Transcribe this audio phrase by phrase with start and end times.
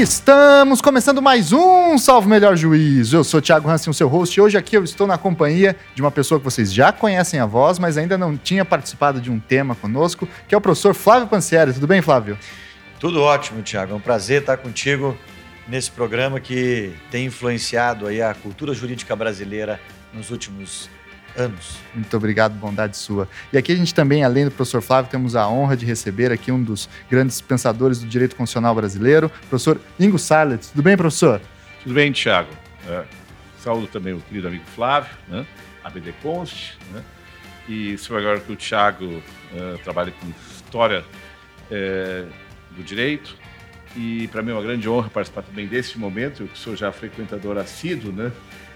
[0.00, 3.18] Estamos começando mais um Salve Melhor Juízo.
[3.18, 6.00] Eu sou Thiago Hansen, o seu host, e hoje aqui eu estou na companhia de
[6.00, 9.38] uma pessoa que vocês já conhecem a voz, mas ainda não tinha participado de um
[9.38, 11.74] tema conosco, que é o professor Flávio Pansieri.
[11.74, 12.38] Tudo bem, Flávio?
[12.98, 13.92] Tudo ótimo, Thiago.
[13.92, 15.14] É um prazer estar contigo
[15.68, 19.78] nesse programa que tem influenciado aí a cultura jurídica brasileira
[20.14, 20.88] nos últimos
[21.36, 21.78] anos.
[21.94, 23.28] Muito obrigado, bondade sua.
[23.52, 26.50] E aqui a gente também, além do professor Flávio, temos a honra de receber aqui
[26.50, 30.68] um dos grandes pensadores do direito constitucional brasileiro, professor Ingo Sarlet.
[30.68, 31.40] Tudo bem, professor?
[31.82, 32.50] Tudo bem, Tiago.
[32.88, 33.04] É,
[33.58, 35.46] saúdo também o querido amigo Flávio, né?
[35.84, 37.02] ABD Const, né?
[37.68, 39.22] E sou agora que o Tiago
[39.54, 41.04] é, trabalha com história
[41.70, 42.24] é,
[42.72, 43.36] do direito,
[43.96, 46.92] e para mim é uma grande honra participar também desse momento, eu que sou já
[46.92, 48.30] frequentador assíduo, né?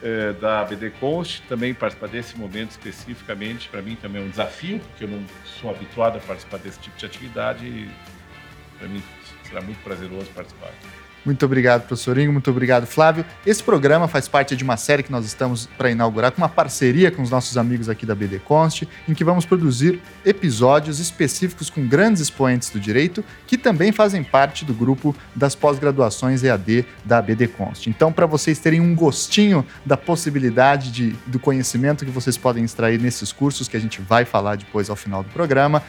[0.04, 4.78] É, da BD Const, também participar desse momento especificamente, para mim também é um desafio,
[4.78, 7.90] porque eu não sou habituado a participar desse tipo de atividade e
[8.78, 9.02] para mim
[9.48, 10.72] será muito prazeroso participar.
[11.24, 12.32] Muito obrigado, professor Ingo.
[12.32, 13.24] Muito obrigado, Flávio.
[13.46, 17.10] Esse programa faz parte de uma série que nós estamos para inaugurar com uma parceria
[17.10, 21.86] com os nossos amigos aqui da BD Const, em que vamos produzir episódios específicos com
[21.86, 27.48] grandes expoentes do direito que também fazem parte do grupo das pós-graduações EAD da BD
[27.48, 27.88] Const.
[27.88, 33.00] Então, para vocês terem um gostinho da possibilidade de, do conhecimento que vocês podem extrair
[33.00, 35.82] nesses cursos que a gente vai falar depois ao final do programa,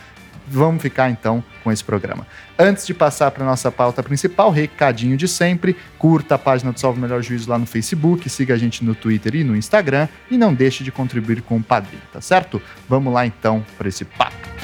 [0.47, 2.27] Vamos ficar então com esse programa.
[2.57, 6.99] Antes de passar para nossa pauta principal, recadinho de sempre: curta a página do Salve
[6.99, 10.53] Melhor Juízo lá no Facebook, siga a gente no Twitter e no Instagram e não
[10.53, 12.61] deixe de contribuir com o Padrim, tá certo?
[12.88, 14.54] Vamos lá então para esse papo.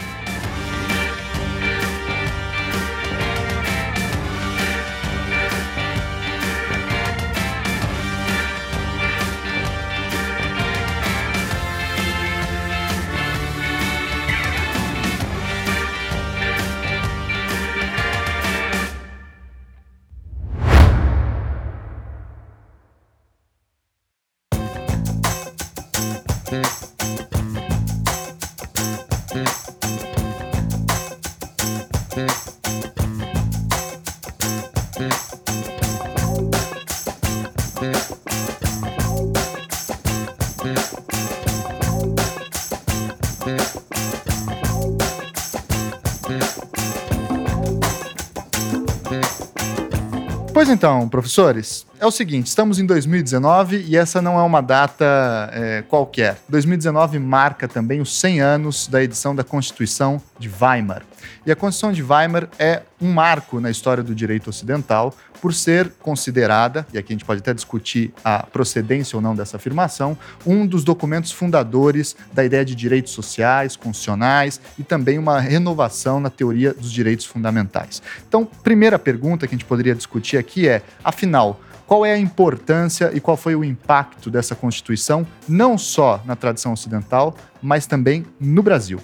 [50.62, 55.06] Pois então, professores, é o seguinte: estamos em 2019 e essa não é uma data
[55.54, 56.38] é, qualquer.
[56.50, 61.04] 2019 marca também os 100 anos da edição da Constituição de Weimar.
[61.46, 65.92] E a Constituição de Weimar é um marco na história do direito ocidental por ser
[66.00, 70.68] considerada, e aqui a gente pode até discutir a procedência ou não dessa afirmação, um
[70.68, 76.74] dos documentos fundadores da ideia de direitos sociais, constitucionais e também uma renovação na teoria
[76.74, 78.04] dos direitos fundamentais.
[78.28, 81.60] Então, primeira pergunta que a gente poderia discutir aqui é, afinal,
[81.92, 86.72] qual é a importância e qual foi o impacto dessa Constituição, não só na tradição
[86.72, 88.98] ocidental, mas também no Brasil?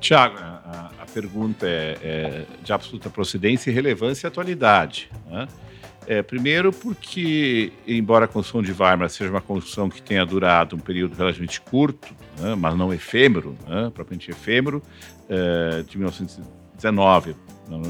[0.00, 0.36] Tiago,
[1.12, 5.10] pergunta é, é, de absoluta procedência relevância e atualidade.
[5.30, 5.46] Né?
[6.06, 10.78] É, primeiro, porque, embora a construção de Weimar seja uma construção que tenha durado um
[10.78, 14.82] período relativamente curto, né, mas não efêmero, né, propriamente efêmero,
[15.28, 17.36] é, de 1919,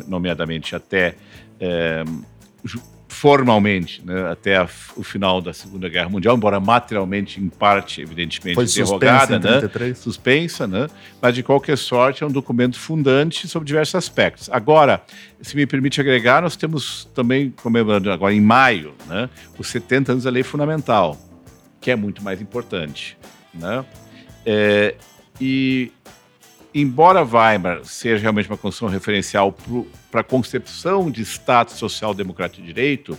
[0.09, 1.15] nomeadamente até
[1.61, 2.03] é,
[3.23, 8.57] formalmente né, até a, o final da Segunda Guerra Mundial, embora materialmente, em parte, evidentemente,
[8.57, 10.89] Foi derrogada, né, suspensa, né,
[11.21, 14.51] mas de qualquer sorte é um documento fundante sobre diversos aspectos.
[14.51, 15.01] Agora,
[15.41, 20.25] se me permite agregar, nós temos também comemorando agora em maio né, os 70 anos
[20.25, 21.17] da Lei Fundamental,
[21.81, 23.17] que é muito mais importante.
[23.55, 23.85] Né?
[24.45, 24.97] É,
[25.41, 25.93] e
[26.75, 29.55] embora Weimar seja realmente uma construção referencial
[30.11, 33.17] para a concepção de Estado social democrático de direito,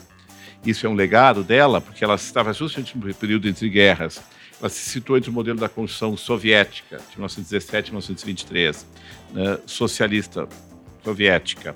[0.65, 4.21] isso é um legado dela, porque ela estava justamente no período entre guerras.
[4.59, 8.87] Ela se situou entre o modelo da Constituição soviética, de 1917 e 1923,
[9.33, 10.47] né, socialista
[11.03, 11.75] soviética.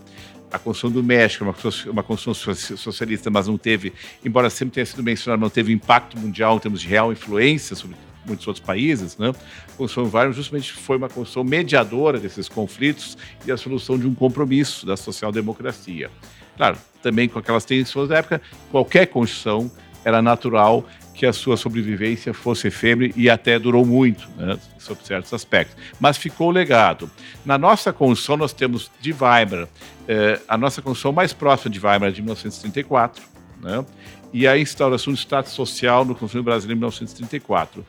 [0.50, 1.56] A Constituição do México, uma,
[1.92, 3.92] uma Constituição socialista, mas não teve,
[4.24, 7.98] embora sempre tenha sido mencionado, não teve impacto mundial em termos de real influência sobre
[8.28, 9.30] muitos outros países, né?
[9.30, 14.14] A Constituição Weimar justamente foi uma Constituição mediadora desses conflitos e a solução de um
[14.14, 16.10] compromisso da social-democracia.
[16.56, 18.42] Claro, também com aquelas tensões da época,
[18.72, 19.72] qualquer Constituição
[20.04, 25.34] era natural que a sua sobrevivência fosse efêmera e até durou muito, né, sob certos
[25.34, 25.76] aspectos.
[26.00, 27.10] Mas ficou o legado.
[27.44, 29.68] Na nossa Constituição, nós temos de Weimar,
[30.08, 33.24] eh, a nossa Constituição mais próxima de Weimar é de 1934,
[33.62, 33.84] né,
[34.32, 37.86] e a instauração do Estado Social no Constituição Brasileiro em 1934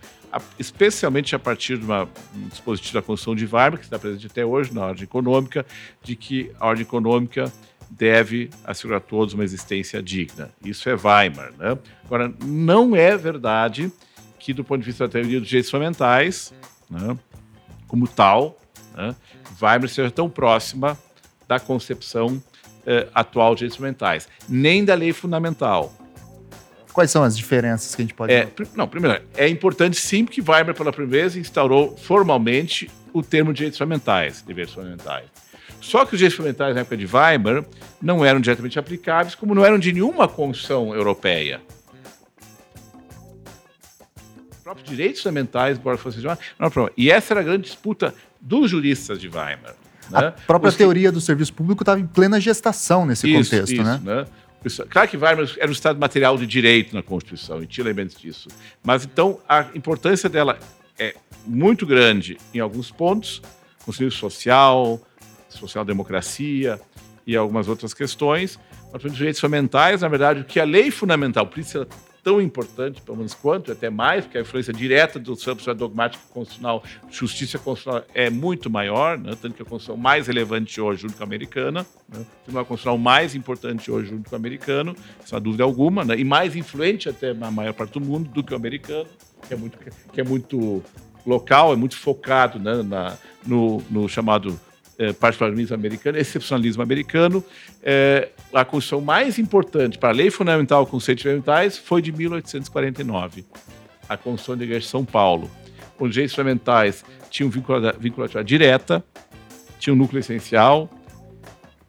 [0.58, 4.44] especialmente a partir de uma, um dispositivo da Constituição de Weimar, que está presente até
[4.44, 5.64] hoje na ordem econômica,
[6.02, 7.52] de que a ordem econômica
[7.90, 10.50] deve assegurar a todos uma existência digna.
[10.64, 11.52] Isso é Weimar.
[11.58, 11.78] Né?
[12.04, 13.90] Agora, não é verdade
[14.38, 16.52] que, do ponto de vista da teoria dos direitos fundamentais,
[16.90, 17.18] né,
[17.86, 18.58] como tal,
[18.94, 19.14] né,
[19.60, 20.98] Weimar seja tão próxima
[21.46, 22.42] da concepção
[22.86, 25.92] eh, atual de direitos fundamentais, nem da lei fundamental.
[26.92, 28.32] Quais são as diferenças que a gente pode...
[28.32, 33.52] É, não, primeiro, é importante sim que Weimar, pela primeira vez, instaurou formalmente o termo
[33.52, 35.26] direitos fundamentais, deveres fundamentais.
[35.80, 37.64] Só que os direitos fundamentais na época de Weimar
[38.02, 41.60] não eram diretamente aplicáveis, como não eram de nenhuma Constituição europeia.
[44.50, 46.90] Os próprios direitos fundamentais, embora fossem de uma, não.
[46.96, 49.74] E essa era a grande disputa dos juristas de Weimar.
[50.10, 50.18] Né?
[50.18, 51.14] A própria Os teoria que...
[51.14, 54.00] do serviço público estava em plena gestação nesse isso, contexto, isso, né?
[54.02, 54.26] né?
[54.90, 58.48] Claro que Weimar era um Estado material de direito na Constituição, e tinha elementos disso.
[58.82, 60.58] Mas então a importância dela
[60.98, 61.14] é
[61.46, 63.40] muito grande em alguns pontos,
[63.84, 65.00] conselho social,
[65.48, 66.80] social-democracia
[67.26, 68.58] e algumas outras questões.
[68.92, 71.86] Mas, para os direitos fundamentais, na verdade, o que a lei fundamental, por isso é
[72.28, 76.84] tão importante, pelo menos quanto, até mais, porque a influência direta do sistema dogmático constitucional,
[77.10, 79.34] justiça constitucional é muito maior, né?
[79.40, 82.26] tanto que a Constituição mais relevante hoje junto com a americana, né?
[82.48, 84.94] a Constitucional mais importante hoje junto com o americano,
[85.24, 86.18] sem dúvida alguma, né?
[86.18, 89.08] e mais influente até na maior parte do mundo do que o americano,
[89.46, 89.78] que é muito,
[90.12, 90.82] que é muito
[91.24, 92.82] local, é muito focado né?
[92.82, 93.16] na,
[93.46, 94.60] no, no chamado
[94.98, 97.44] é, americano, excepcionalismo americano.
[97.82, 103.46] É, a Constituição mais importante para a lei fundamental com conceitos fundamentais foi de 1849,
[104.08, 105.48] a Constituição de Igreja de São Paulo.
[105.98, 109.04] Os direitos fundamentais tinham vinculação direta,
[109.78, 110.90] tinha um núcleo essencial,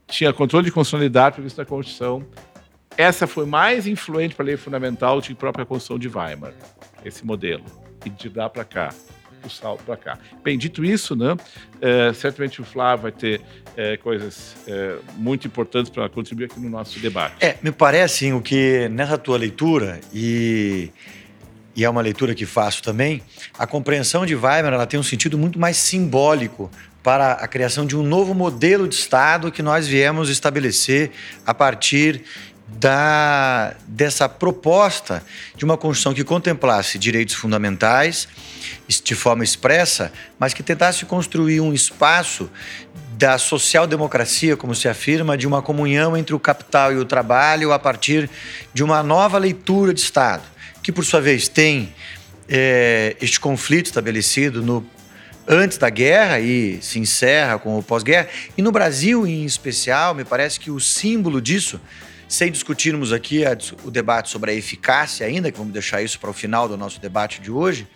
[0.07, 2.23] tinha controle de constitucionalidade previsto na Constituição.
[2.97, 6.53] Essa foi mais influente para a lei fundamental do que a própria Constituição de Weimar,
[7.05, 7.63] esse modelo,
[8.05, 8.89] e de lá para cá
[9.47, 10.17] o salto para cá.
[10.43, 11.35] Bem, dito isso, né,
[11.81, 13.41] é, certamente o Flávio vai ter
[13.75, 17.35] é, coisas é, muito importantes para contribuir aqui no nosso debate.
[17.39, 20.91] É, me parece o que nessa tua leitura e
[21.75, 23.21] e é uma leitura que faço também,
[23.57, 26.69] a compreensão de Weimar ela tem um sentido muito mais simbólico
[27.01, 31.11] para a criação de um novo modelo de Estado que nós viemos estabelecer
[31.45, 32.23] a partir
[32.77, 35.23] da, dessa proposta
[35.55, 38.27] de uma Constituição que contemplasse direitos fundamentais
[38.87, 42.49] de forma expressa, mas que tentasse construir um espaço
[43.17, 47.79] da social-democracia, como se afirma, de uma comunhão entre o capital e o trabalho a
[47.79, 48.29] partir
[48.73, 50.43] de uma nova leitura de Estado,
[50.81, 51.93] que por sua vez tem
[52.47, 54.85] é, este conflito estabelecido no
[55.51, 58.27] antes da guerra e se encerra com o pós-guerra.
[58.55, 61.81] E no Brasil, em especial, me parece que o símbolo disso
[62.29, 63.41] sem discutirmos aqui
[63.83, 67.01] o debate sobre a eficácia ainda, que vamos deixar isso para o final do nosso
[67.01, 67.87] debate de hoje,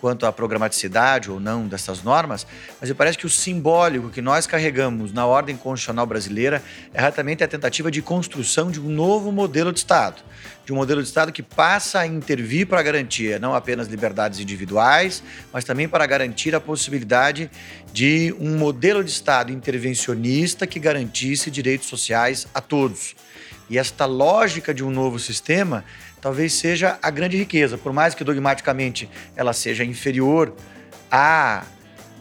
[0.00, 2.44] quanto à programaticidade ou não dessas normas,
[2.80, 6.60] mas me parece que o simbólico que nós carregamos na ordem constitucional brasileira
[6.92, 10.22] é exatamente a tentativa de construção de um novo modelo de Estado.
[10.64, 15.22] De um modelo de Estado que passa a intervir para garantir não apenas liberdades individuais,
[15.52, 17.48] mas também para garantir a possibilidade
[17.92, 23.14] de um modelo de Estado intervencionista que garantisse direitos sociais a todos.
[23.68, 25.84] E esta lógica de um novo sistema
[26.20, 30.54] talvez seja a grande riqueza, por mais que dogmaticamente ela seja inferior
[31.10, 31.64] a,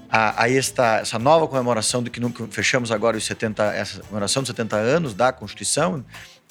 [0.10, 4.50] a, a esta, essa nova comemoração do que fechamos agora os 70, essa comemoração dos
[4.50, 6.04] 70 anos da Constituição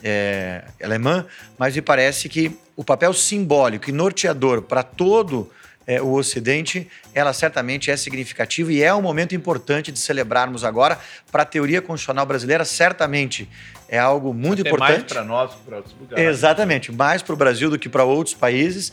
[0.03, 1.27] é, alemã,
[1.59, 5.51] mas me parece que o papel simbólico e norteador para todo
[5.87, 10.99] é, o Ocidente, ela certamente é significativa e é um momento importante de celebrarmos agora.
[11.31, 13.49] Para a teoria constitucional brasileira, certamente
[13.89, 14.91] é algo muito Até importante.
[14.91, 16.25] mais para nós que para outros lugares.
[16.25, 18.93] Exatamente, mais para o Brasil do que para outros países,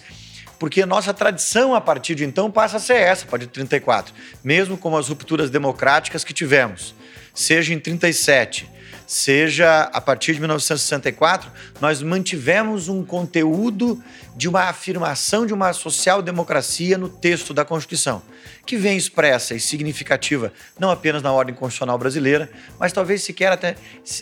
[0.59, 4.13] porque nossa tradição a partir de então passa a ser essa, a partir de 34,
[4.43, 6.95] mesmo com as rupturas democráticas que tivemos,
[7.33, 8.69] seja em 37
[9.05, 14.01] seja a partir de 1964, nós mantivemos um conteúdo
[14.36, 18.22] de uma afirmação de uma social-democracia no texto da Constituição,
[18.65, 23.75] que vem expressa e significativa não apenas na ordem constitucional brasileira, mas talvez sequer até,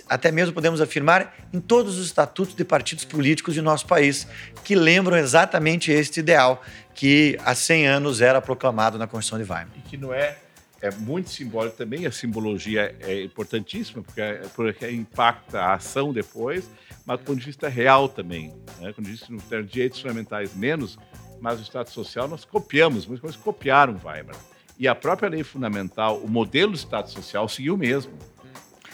[0.10, 4.28] até mesmo podemos afirmar em todos os estatutos de partidos políticos de nosso país,
[4.64, 6.62] que lembram exatamente este ideal
[6.94, 9.78] que há 100 anos era proclamado na Constituição de Weimar.
[9.78, 10.36] E que não é
[10.82, 16.70] é muito simbólico também, a simbologia é importantíssima, porque, é, porque impacta a ação depois,
[17.06, 18.54] mas do ponto de vista real também.
[18.80, 18.92] Né?
[18.94, 20.98] Quando diz termo de direitos fundamentais menos,
[21.40, 24.36] mas o Estado Social nós copiamos, muitas coisas copiaram Weimar.
[24.78, 28.14] E a própria lei fundamental, o modelo do Estado Social seguiu mesmo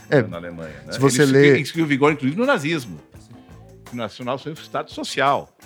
[0.10, 0.82] é, na Alemanha.
[0.86, 0.94] Né?
[0.94, 1.66] Se você Ele lê...
[1.66, 3.00] seguiu vigor, inclusive, no nazismo.
[3.92, 5.57] O nacional foi o Estado Social.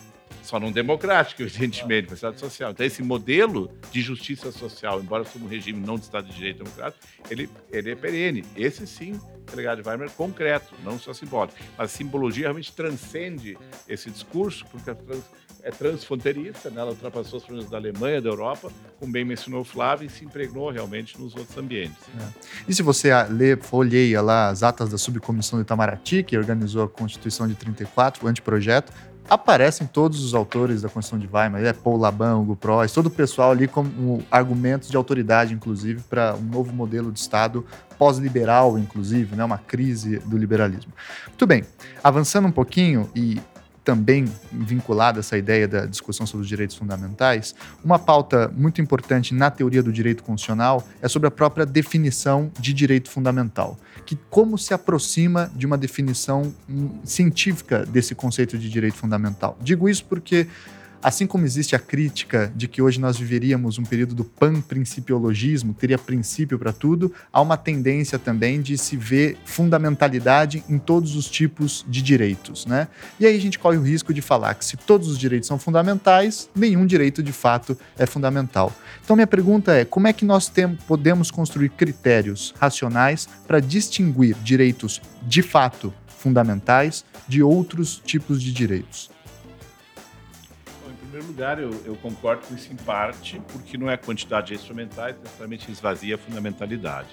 [0.42, 2.72] Só não democrática, evidentemente, mas Estado social.
[2.72, 6.64] Então, esse modelo de justiça social, embora seja um regime não de Estado de Direito
[6.64, 8.44] democrático, ele, ele é perene.
[8.56, 9.20] Esse sim,
[9.50, 11.58] delegado de Weimar, concreto, não só simbólico.
[11.78, 13.58] Mas a simbologia realmente transcende
[13.88, 15.24] esse discurso, porque trans,
[15.64, 16.82] é transfronteiriça, né?
[16.82, 20.26] ela ultrapassou os fronteiras da Alemanha, da Europa, como bem mencionou o Flávio, e se
[20.26, 21.98] impregnou realmente nos outros ambientes.
[22.20, 22.28] É.
[22.68, 26.90] E se você lê, folheia lá as atas da subcomissão do Itamaraty, que organizou a
[26.90, 28.92] Constituição de 34, o anteprojeto,
[29.30, 33.12] aparecem todos os autores da Constituição de Weimar, é Paul Laban, Hugo Prost, todo o
[33.12, 37.66] pessoal ali como argumentos de autoridade, inclusive, para um novo modelo de Estado
[37.98, 40.92] pós-liberal, inclusive, né, uma crise do liberalismo.
[41.28, 41.64] Muito bem,
[42.04, 43.40] avançando um pouquinho e
[43.84, 49.34] também vinculada a essa ideia da discussão sobre os direitos fundamentais, uma pauta muito importante
[49.34, 54.58] na teoria do direito constitucional é sobre a própria definição de direito fundamental, que como
[54.58, 59.58] se aproxima de uma definição hum, científica desse conceito de direito fundamental.
[59.62, 60.48] Digo isso porque
[61.04, 65.98] Assim como existe a crítica de que hoje nós viveríamos um período do pan-principiologismo, teria
[65.98, 71.84] princípio para tudo, há uma tendência também de se ver fundamentalidade em todos os tipos
[71.88, 72.88] de direitos, né?
[73.20, 75.58] E aí a gente corre o risco de falar que se todos os direitos são
[75.58, 78.72] fundamentais, nenhum direito de fato é fundamental.
[79.04, 84.36] Então minha pergunta é, como é que nós tem, podemos construir critérios racionais para distinguir
[84.44, 89.11] direitos de fato fundamentais de outros tipos de direitos?
[91.12, 94.54] Primeiro lugar, eu, eu, concordo com isso em parte, porque não é a quantidade de
[94.54, 97.10] instrumentais que necessariamente esvazia a fundamentalidade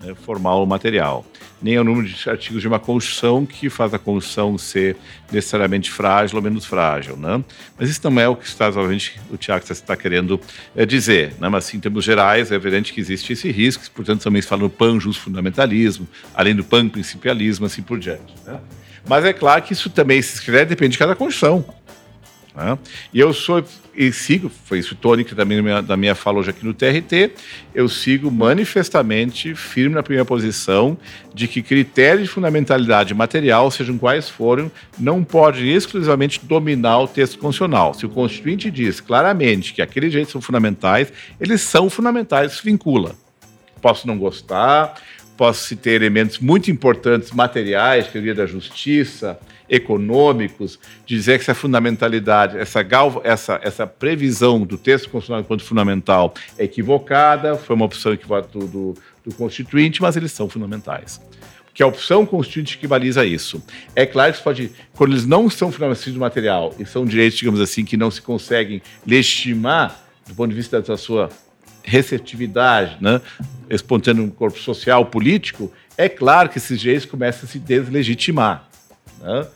[0.00, 1.24] né, formal ou material.
[1.62, 4.96] Nem é o número de artigos de uma Constituição que faz a Constituição ser
[5.30, 7.16] necessariamente frágil ou menos frágil.
[7.16, 7.42] Né?
[7.78, 10.40] Mas isso não é o que está, obviamente, o Tiago está querendo
[10.74, 11.34] é, dizer.
[11.38, 11.48] Né?
[11.48, 14.62] Mas, assim, em termos gerais, é evidente que existe esse risco, portanto, também se fala
[14.62, 18.34] no pan-just-fundamentalismo, além do pan-principialismo, assim por diante.
[18.44, 18.58] Né?
[19.08, 21.64] Mas é claro que isso também, se escreve, depende de cada Constituição.
[22.58, 22.76] Né?
[23.14, 26.38] E eu sou e sigo, foi isso Tony que também da minha, da minha fala
[26.38, 27.32] hoje aqui no TRT,
[27.74, 30.96] eu sigo manifestamente firme na primeira posição
[31.32, 37.38] de que critérios de fundamentalidade material, sejam quais forem, não podem exclusivamente dominar o texto
[37.38, 37.94] constitucional.
[37.94, 43.14] Se o Constituinte diz claramente que aqueles direitos são fundamentais, eles são fundamentais, se vincula.
[43.80, 45.00] Posso não gostar,
[45.36, 49.38] posso ter elementos muito importantes materiais, teoria da justiça,
[49.68, 52.86] econômicos, dizer que essa fundamentalidade, essa,
[53.24, 58.94] essa, essa previsão do texto constitucional enquanto fundamental é equivocada, foi uma opção equivocada do,
[59.24, 61.20] do, Constituinte, mas eles são fundamentais
[61.74, 63.62] que a opção constituinte que baliza isso.
[63.94, 67.60] É claro que pode, quando eles não são fundamentais do material e são direitos, digamos
[67.60, 69.96] assim, que não se conseguem legitimar
[70.28, 71.30] do ponto de vista da sua
[71.82, 73.20] receptividade, né,
[73.70, 78.68] espontâneo no corpo social, político, é claro que esses direitos começam a se deslegitimar.
[79.20, 79.46] Né?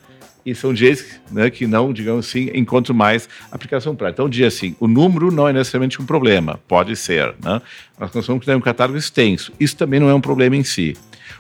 [0.45, 4.23] E são dias né, que não, digamos assim, encontram mais aplicação prática.
[4.23, 7.35] Então, dia assim, o número não é necessariamente um problema, pode ser.
[7.43, 7.63] Né?
[7.99, 8.11] Nós
[8.45, 9.53] ter um catálogo extenso.
[9.59, 10.97] Isso também não é um problema em si.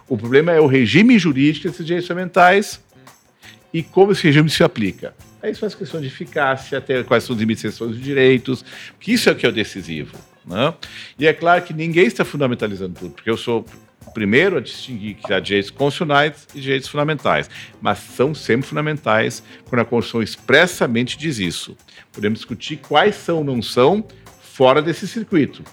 [0.08, 2.80] O problema é o regime jurídico desses direitos fundamentais
[3.72, 5.14] e como esse regime se aplica.
[5.42, 8.64] Aí isso faz questão de eficácia, até quais são as limitações dos direitos,
[9.00, 10.16] que isso é o que é o decisivo.
[10.46, 10.72] Né?
[11.18, 13.64] E é claro que ninguém está fundamentalizando tudo, porque eu sou
[14.14, 17.48] primeiro a distinguir que há direitos constitucionais e direitos fundamentais,
[17.80, 21.76] mas são sempre fundamentais quando a Constituição expressamente diz isso.
[22.12, 24.04] Podemos discutir quais são ou não são
[24.40, 25.64] fora desse circuito.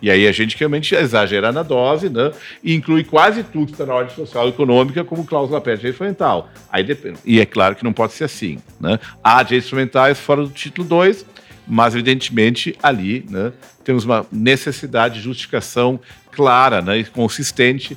[0.00, 2.30] E aí a gente realmente exagera na dose, né?
[2.62, 5.78] E inclui quase tudo que está na ordem social e econômica como cláusula pé de
[5.78, 6.50] direito fundamental.
[6.70, 7.18] Aí depende.
[7.24, 8.98] E é claro que não pode ser assim, né?
[9.24, 11.24] Há direitos fundamentais fora do título 2,
[11.66, 13.52] mas evidentemente ali, né,
[13.84, 15.98] temos uma necessidade de justificação
[16.30, 17.96] clara né, e consistente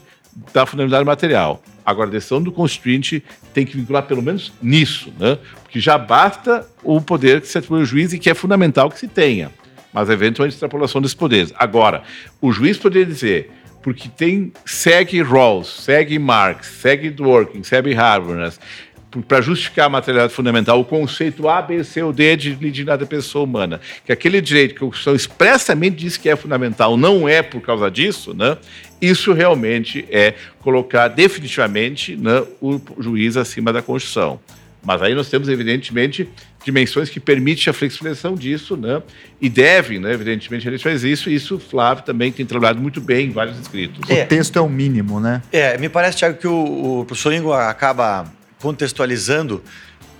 [0.54, 1.62] da fundamentalidade material.
[1.86, 3.24] Agora, a decisão do constituinte
[3.54, 5.38] tem que vincular pelo menos nisso, né?
[5.64, 9.00] porque já basta o poder que se atribui ao juiz e que é fundamental que
[9.00, 9.52] se tenha,
[9.92, 11.52] mas eventualmente extrapolação desses poderes.
[11.58, 12.04] Agora,
[12.40, 18.60] o juiz poderia dizer, porque tem segue Rawls, segue Marx, segue Dworkin, segue Habermas,
[19.28, 23.08] para justificar a materialidade fundamental, o conceito A, B, C ou D de dignidade da
[23.08, 27.42] pessoa humana, que aquele direito que a Constituição expressamente diz que é fundamental não é
[27.42, 28.58] por causa disso, né?
[29.02, 34.40] isso realmente é colocar definitivamente né, o juiz acima da Constituição.
[34.84, 36.30] Mas aí nós temos, evidentemente,
[36.64, 39.02] dimensões que permitem a flexibilização disso, né?
[39.42, 40.14] E devem, né?
[40.14, 43.32] Evidentemente, a gente faz isso, e isso o Flávio também tem trabalhado muito bem em
[43.32, 44.10] vários escritos.
[44.10, 44.24] É.
[44.24, 45.42] O texto é o mínimo, né?
[45.52, 49.64] É, me parece, Tiago, que o, o professor Ingo acaba contextualizando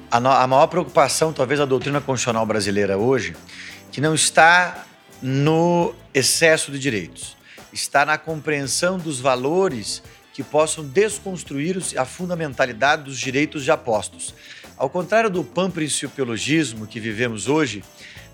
[0.10, 3.36] a, a maior preocupação, talvez, da doutrina constitucional brasileira hoje,
[3.92, 4.86] que não está
[5.22, 7.36] no excesso de direitos,
[7.74, 10.02] está na compreensão dos valores
[10.34, 14.34] que possam desconstruir a fundamentalidade dos direitos já postos.
[14.78, 17.84] Ao contrário do panprincipiologismo que vivemos hoje,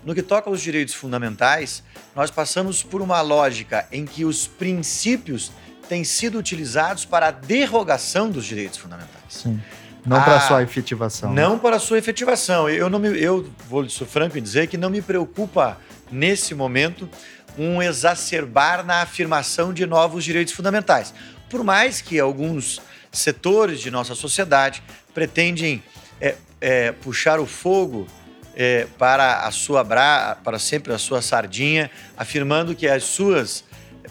[0.04, 1.82] no que toca aos direitos fundamentais,
[2.14, 5.50] nós passamos por uma lógica em que os princípios
[5.88, 9.24] têm sido utilizados para a derrogação dos direitos fundamentais.
[9.28, 9.60] Sim.
[10.06, 11.34] Não para a sua efetivação.
[11.34, 12.68] Não para a sua efetivação.
[12.70, 15.78] Eu, não me, eu vou ser franco em dizer que não me preocupa,
[16.10, 17.08] nesse momento,
[17.58, 21.12] um exacerbar na afirmação de novos direitos fundamentais.
[21.50, 24.82] Por mais que alguns setores de nossa sociedade
[25.12, 25.82] pretendem
[26.20, 28.06] é, é, puxar o fogo
[28.54, 30.36] é, para a sua bra...
[30.42, 33.64] para sempre a sua sardinha, afirmando que as suas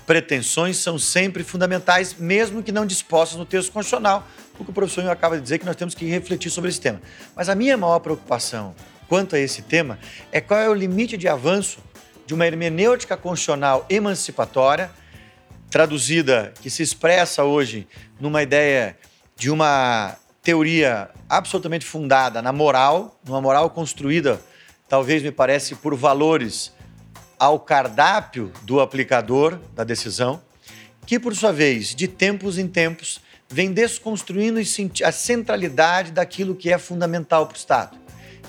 [0.06, 4.28] pretensões são sempre fundamentais, mesmo que não dispostas no texto constitucional,
[4.60, 7.02] o que o professor acaba de dizer que nós temos que refletir sobre esse tema.
[7.36, 8.74] Mas a minha maior preocupação
[9.08, 10.00] quanto a esse tema
[10.32, 11.80] é qual é o limite de avanço
[12.26, 14.90] de uma hermenêutica constitucional emancipatória,
[15.70, 17.88] traduzida, que se expressa hoje
[18.20, 18.98] numa ideia
[19.36, 24.40] de uma teoria absolutamente fundada na moral, numa moral construída,
[24.88, 26.72] talvez me parece, por valores
[27.38, 30.42] ao cardápio do aplicador da decisão,
[31.06, 34.60] que por sua vez, de tempos em tempos, vem desconstruindo
[35.04, 37.98] a centralidade daquilo que é fundamental para o Estado.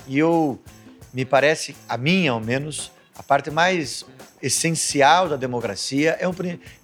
[0.07, 0.59] E eu,
[1.13, 4.05] me parece, a mim ao menos, a parte mais
[4.41, 6.33] essencial da democracia é um,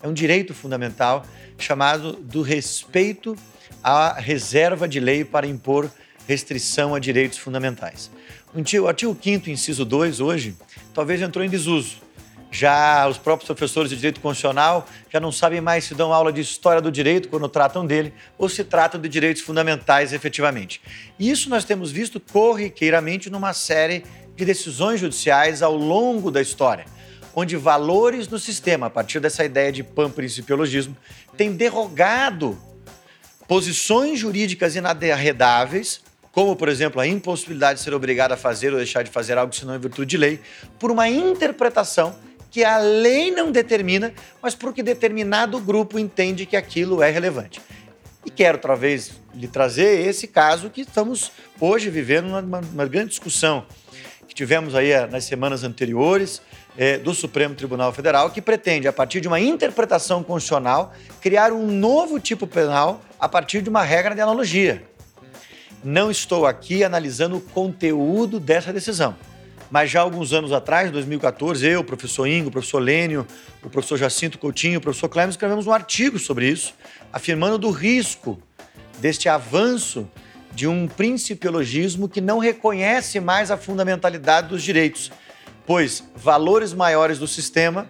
[0.02, 1.26] é um direito fundamental
[1.58, 3.36] chamado do respeito
[3.84, 5.90] à reserva de lei para impor
[6.28, 8.10] restrição a direitos fundamentais.
[8.54, 10.56] O artigo 5 inciso 2, hoje,
[10.94, 12.03] talvez entrou em desuso.
[12.54, 16.40] Já os próprios professores de direito constitucional já não sabem mais se dão aula de
[16.40, 20.80] história do direito quando tratam dele ou se tratam de direitos fundamentais efetivamente.
[21.20, 24.06] Isso nós temos visto corriqueiramente numa série
[24.36, 26.86] de decisões judiciais ao longo da história,
[27.34, 30.96] onde valores no sistema, a partir dessa ideia de panprincipiologismo,
[31.36, 32.56] têm derrogado
[33.48, 39.02] posições jurídicas inarredáveis, como, por exemplo, a impossibilidade de ser obrigado a fazer ou deixar
[39.02, 40.40] de fazer algo senão em virtude de lei,
[40.78, 42.16] por uma interpretação
[42.54, 47.60] que a lei não determina, mas porque determinado grupo entende que aquilo é relevante.
[48.24, 53.66] E quero, talvez, lhe trazer esse caso que estamos hoje vivendo uma, uma grande discussão
[54.28, 56.44] que tivemos aí eh, nas semanas anteriores
[56.78, 61.66] é, do Supremo Tribunal Federal, que pretende, a partir de uma interpretação constitucional, criar um
[61.66, 64.84] novo tipo penal a partir de uma regra de analogia.
[65.84, 69.16] Não estou aqui analisando o conteúdo dessa decisão,
[69.74, 73.26] mas já alguns anos atrás, em 2014, eu, o professor Ingo, o professor Lênio,
[73.64, 76.76] o professor Jacinto Coutinho, o professor Clemens, escrevemos um artigo sobre isso,
[77.12, 78.40] afirmando do risco
[79.00, 80.08] deste avanço
[80.54, 85.12] de um principiologismo que não reconhece mais a fundamentalidade dos direitos,
[85.66, 87.90] pois valores maiores do sistema,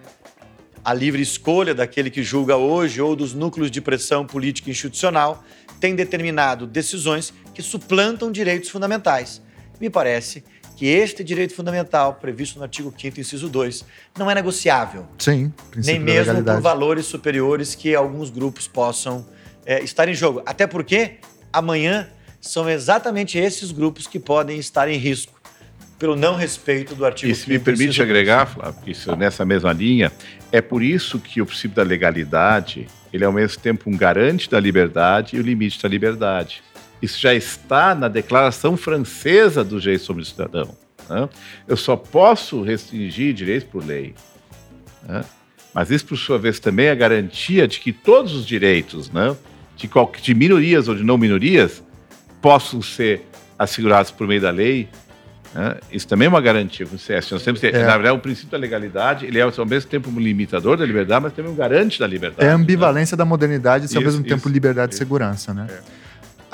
[0.82, 5.44] a livre escolha daquele que julga hoje ou dos núcleos de pressão política e institucional,
[5.78, 9.42] tem determinado decisões que suplantam direitos fundamentais.
[9.78, 10.42] Me parece
[10.76, 13.84] que este direito fundamental, previsto no artigo 5 inciso 2,
[14.18, 15.06] não é negociável.
[15.18, 19.26] Sim, Nem mesmo por valores superiores que alguns grupos possam
[19.64, 20.42] é, estar em jogo.
[20.44, 21.16] Até porque
[21.52, 22.08] amanhã
[22.40, 25.32] são exatamente esses grupos que podem estar em risco
[25.98, 27.32] pelo não respeito do artigo.
[27.32, 30.12] E se me permite agregar, Flávio, isso nessa mesma linha,
[30.52, 34.50] é por isso que o princípio da legalidade ele é ao mesmo tempo um garante
[34.50, 36.62] da liberdade e o limite da liberdade.
[37.04, 40.74] Isso já está na Declaração Francesa do Direito sobre o Cidadão.
[41.08, 41.28] Né?
[41.68, 44.14] Eu só posso restringir direitos por lei.
[45.06, 45.22] Né?
[45.74, 49.36] Mas isso, por sua vez, também é a garantia de que todos os direitos, né,
[49.76, 49.90] de,
[50.22, 51.82] de minorias ou de não minorias,
[52.40, 54.88] possam ser assegurados por meio da lei.
[55.52, 55.76] Né?
[55.92, 57.30] Isso também é uma garantia com o CS.
[57.32, 57.84] Nós temos que, é.
[57.84, 61.22] Na verdade, o princípio da legalidade, ele é ao mesmo tempo um limitador da liberdade,
[61.22, 62.48] mas também um garante da liberdade.
[62.48, 63.18] É a ambivalência né?
[63.18, 65.52] da modernidade e, ao mesmo isso, tempo, liberdade isso, e segurança.
[65.52, 65.66] Né?
[65.68, 66.03] É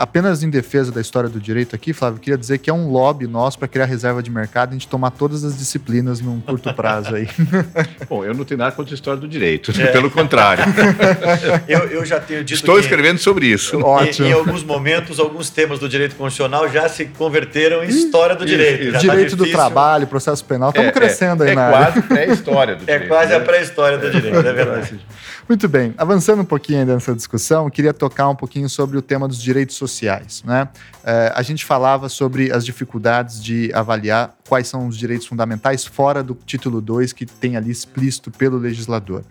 [0.01, 3.27] apenas em defesa da história do direito aqui, Flávio, queria dizer que é um lobby
[3.27, 6.73] nosso para criar reserva de mercado e a gente tomar todas as disciplinas num curto
[6.73, 7.29] prazo aí.
[8.09, 9.89] Bom, eu não tenho nada contra a história do direito, é.
[9.89, 10.65] pelo contrário.
[11.69, 13.79] eu, eu, já tenho dito Estou que, escrevendo sobre isso.
[13.79, 14.27] Ótimo.
[14.27, 18.47] Em, em, alguns momentos, alguns temas do direito constitucional já se converteram em história do
[18.47, 18.85] direito.
[18.85, 21.71] Isso, direito tá do trabalho, processo penal, estamos é, crescendo é, aí é na É
[21.71, 23.05] quase pré-história do direito.
[23.05, 23.37] É quase né?
[23.37, 25.01] a pré-história do direito, é verdade.
[25.51, 29.27] Muito bem, avançando um pouquinho ainda nessa discussão, queria tocar um pouquinho sobre o tema
[29.27, 30.45] dos direitos sociais.
[30.47, 30.69] Né?
[31.03, 36.23] É, a gente falava sobre as dificuldades de avaliar quais são os direitos fundamentais fora
[36.23, 39.25] do título 2 que tem ali explícito pelo legislador.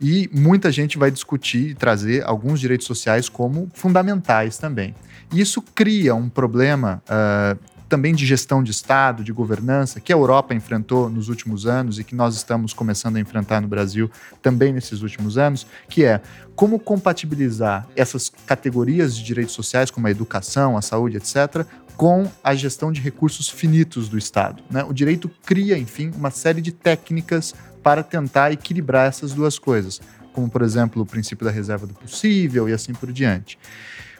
[0.00, 4.94] E muita gente vai discutir e trazer alguns direitos sociais como fundamentais também.
[5.30, 10.54] Isso cria um problema uh, também de gestão de Estado, de governança, que a Europa
[10.54, 14.10] enfrentou nos últimos anos e que nós estamos começando a enfrentar no Brasil
[14.42, 16.20] também nesses últimos anos, que é
[16.54, 22.54] como compatibilizar essas categorias de direitos sociais, como a educação, a saúde, etc., com a
[22.54, 24.62] gestão de recursos finitos do Estado.
[24.70, 24.84] Né?
[24.84, 30.00] O direito cria, enfim, uma série de técnicas para tentar equilibrar essas duas coisas,
[30.32, 33.58] como, por exemplo, o princípio da reserva do possível e assim por diante.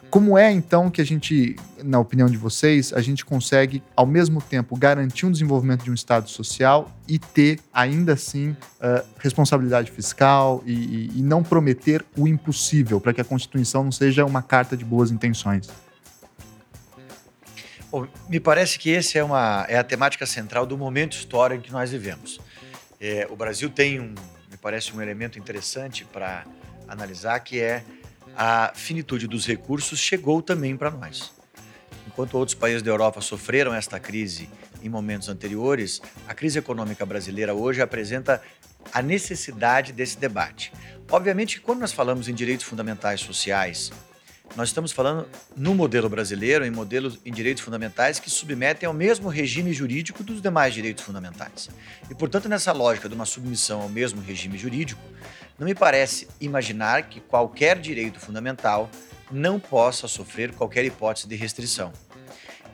[0.09, 4.41] Como é então que a gente, na opinião de vocês, a gente consegue ao mesmo
[4.41, 10.63] tempo garantir um desenvolvimento de um Estado social e ter ainda assim uh, responsabilidade fiscal
[10.65, 14.77] e, e, e não prometer o impossível para que a Constituição não seja uma carta
[14.77, 15.67] de boas intenções?
[17.91, 21.65] Bom, me parece que esse é, uma, é a temática central do momento histórico em
[21.65, 22.39] que nós vivemos.
[22.99, 24.13] É, o Brasil tem um,
[24.49, 26.45] me parece um elemento interessante para
[26.87, 27.83] analisar que é
[28.39, 31.31] a finitude dos recursos chegou também para nós.
[32.05, 34.47] Enquanto outros países da Europa sofreram esta crise
[34.83, 38.39] em momentos anteriores, a crise econômica brasileira hoje apresenta
[38.93, 40.71] a necessidade desse debate.
[41.09, 43.91] Obviamente, quando nós falamos em direitos fundamentais sociais,
[44.55, 49.29] nós estamos falando no modelo brasileiro, em modelos em direitos fundamentais que submetem ao mesmo
[49.29, 51.69] regime jurídico dos demais direitos fundamentais.
[52.09, 55.01] E, portanto, nessa lógica de uma submissão ao mesmo regime jurídico,
[55.57, 58.89] não me parece imaginar que qualquer direito fundamental
[59.31, 61.91] não possa sofrer qualquer hipótese de restrição.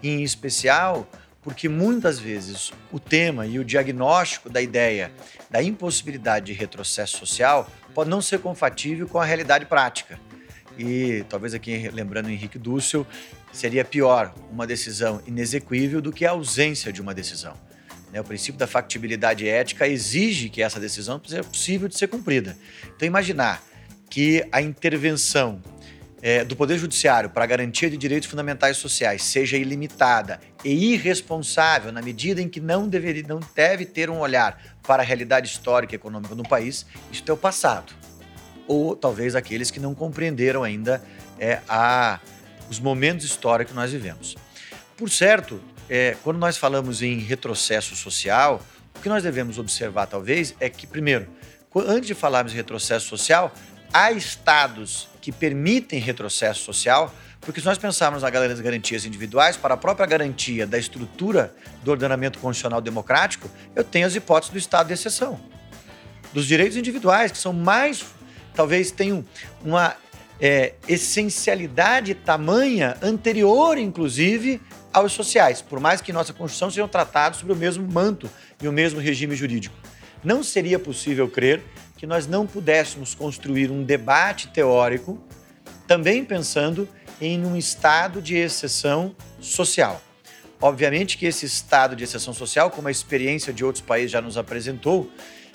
[0.02, 1.08] Em especial,
[1.41, 5.12] porque muitas vezes o tema e o diagnóstico da ideia
[5.50, 10.19] da impossibilidade de retrocesso social pode não ser compatível com a realidade prática
[10.78, 13.06] e talvez aqui lembrando Henrique Dussel,
[13.52, 17.56] seria pior uma decisão inexequível do que a ausência de uma decisão.
[18.13, 18.21] Né?
[18.21, 22.56] O princípio da factibilidade ética exige que essa decisão seja possível de ser cumprida.
[22.95, 23.62] Então, imaginar
[24.10, 25.62] que a intervenção
[26.21, 31.91] é, do Poder Judiciário para a garantia de direitos fundamentais sociais seja ilimitada e irresponsável
[31.91, 35.95] na medida em que não, deveria, não deve ter um olhar para a realidade histórica
[35.95, 37.93] e econômica do país, isso é o passado
[38.67, 41.04] ou talvez aqueles que não compreenderam ainda
[41.39, 42.19] é, a,
[42.69, 44.36] os momentos históricos que nós vivemos.
[44.95, 45.62] Por certo,
[45.93, 48.60] é, quando nós falamos em retrocesso social,
[48.95, 51.27] o que nós devemos observar, talvez, é que, primeiro,
[51.75, 53.53] antes de falarmos em retrocesso social,
[53.93, 59.77] há estados que permitem retrocesso social, porque se nós pensarmos nas garantias individuais, para a
[59.77, 61.53] própria garantia da estrutura
[61.84, 65.39] do ordenamento constitucional democrático, eu tenho as hipóteses do estado de exceção.
[66.34, 68.03] Dos direitos individuais, que são mais
[68.56, 69.23] talvez tenham
[69.63, 69.95] uma
[70.39, 74.60] é, essencialidade tamanha anterior, inclusive,
[74.93, 78.29] aos sociais, por mais que nossa Constituição sejam tratados sobre o mesmo manto
[78.62, 79.75] e o mesmo regime jurídico.
[80.23, 81.62] Não seria possível crer
[81.97, 85.21] que nós não pudéssemos construir um debate teórico
[85.88, 86.88] também pensando
[87.19, 90.01] em um estado de exceção social.
[90.62, 94.38] Obviamente que esse estado de exceção social, como a experiência de outros países já nos
[94.38, 95.12] apresentou,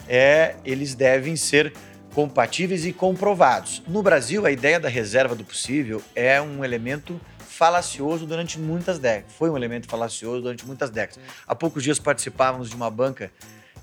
[0.07, 1.73] é, eles devem ser
[2.15, 3.83] compatíveis e comprovados.
[3.87, 7.21] No Brasil, a ideia da reserva do possível é um elemento
[7.59, 9.35] falacioso durante muitas décadas.
[9.35, 11.19] Foi um elemento falacioso durante muitas décadas.
[11.45, 13.33] Há poucos dias participávamos de uma banca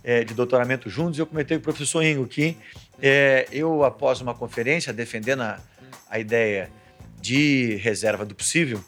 [0.01, 2.55] é, de doutoramento juntos e eu comentei com o professor Ingo que
[3.01, 5.59] é, eu, após uma conferência defendendo a,
[6.09, 6.71] a ideia
[7.19, 8.81] de reserva do possível,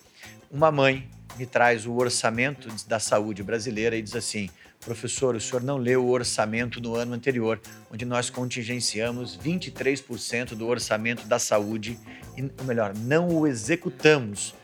[0.50, 1.06] uma mãe
[1.38, 6.06] me traz o orçamento da saúde brasileira e diz assim: Professor, o senhor não leu
[6.06, 7.60] o orçamento do ano anterior,
[7.92, 12.00] onde nós contingenciamos 23% do orçamento da saúde,
[12.38, 14.56] e, ou melhor, não o executamos.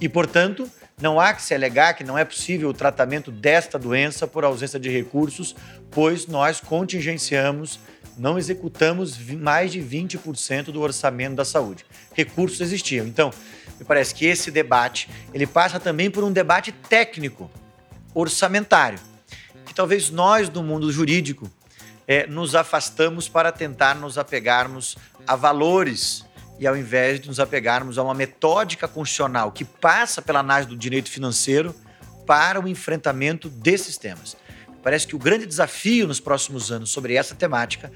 [0.00, 4.26] E, portanto, não há que se alegar que não é possível o tratamento desta doença
[4.26, 5.54] por ausência de recursos,
[5.90, 7.80] pois nós contingenciamos,
[8.16, 11.84] não executamos mais de 20% do orçamento da saúde.
[12.12, 13.06] Recursos existiam.
[13.06, 13.30] Então,
[13.78, 17.50] me parece que esse debate, ele passa também por um debate técnico,
[18.14, 19.00] orçamentário
[19.64, 21.50] que talvez nós, do mundo jurídico,
[22.06, 26.23] é, nos afastamos para tentar nos apegarmos a valores
[26.58, 30.76] e ao invés de nos apegarmos a uma metódica constitucional que passa pela análise do
[30.76, 31.74] direito financeiro
[32.26, 34.36] para o enfrentamento desses temas.
[34.82, 37.90] Parece que o grande desafio nos próximos anos sobre essa temática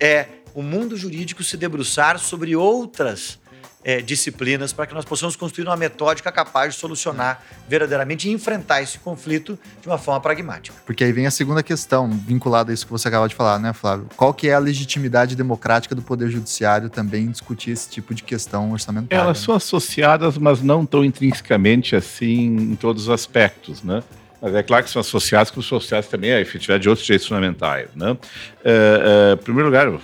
[0.00, 3.38] é o mundo jurídico se debruçar sobre outras
[3.84, 8.82] é, disciplinas para que nós possamos construir uma metódica capaz de solucionar verdadeiramente e enfrentar
[8.82, 10.76] esse conflito de uma forma pragmática.
[10.86, 13.72] Porque aí vem a segunda questão, vinculada a isso que você acaba de falar, né,
[13.72, 14.06] Flávio?
[14.16, 18.72] Qual que é a legitimidade democrática do Poder Judiciário também discutir esse tipo de questão
[18.72, 19.22] orçamentária?
[19.22, 24.02] Elas são associadas, mas não tão intrinsecamente assim em todos os aspectos, né?
[24.40, 27.06] Mas é claro que são associadas, que os sociais também é a efetividade de outros
[27.06, 28.16] direitos fundamentais, né?
[28.64, 30.00] É, é, em primeiro lugar, eu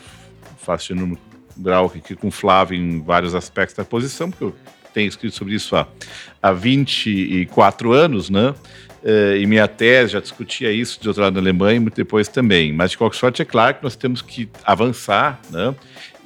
[0.58, 1.20] faço inúmero
[1.58, 4.54] grau aqui com o Flávio em vários aspectos da posição, porque eu
[4.94, 5.86] tenho escrito sobre isso há,
[6.42, 8.54] há 24 anos, né?
[9.02, 12.72] Uh, e minha tese já discutia isso de doutorado na Alemanha e muito depois também.
[12.72, 15.74] Mas, de qualquer sorte, é claro que nós temos que avançar, né?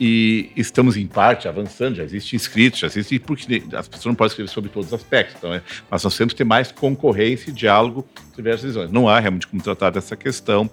[0.00, 4.30] E estamos, em parte, avançando, já existe inscritos, já existe, porque as pessoas não podem
[4.30, 7.52] escrever sobre todos os aspectos, então, é, mas nós temos que ter mais concorrência e
[7.52, 8.90] diálogo entre diversas visões.
[8.90, 10.68] Não há realmente como tratar dessa questão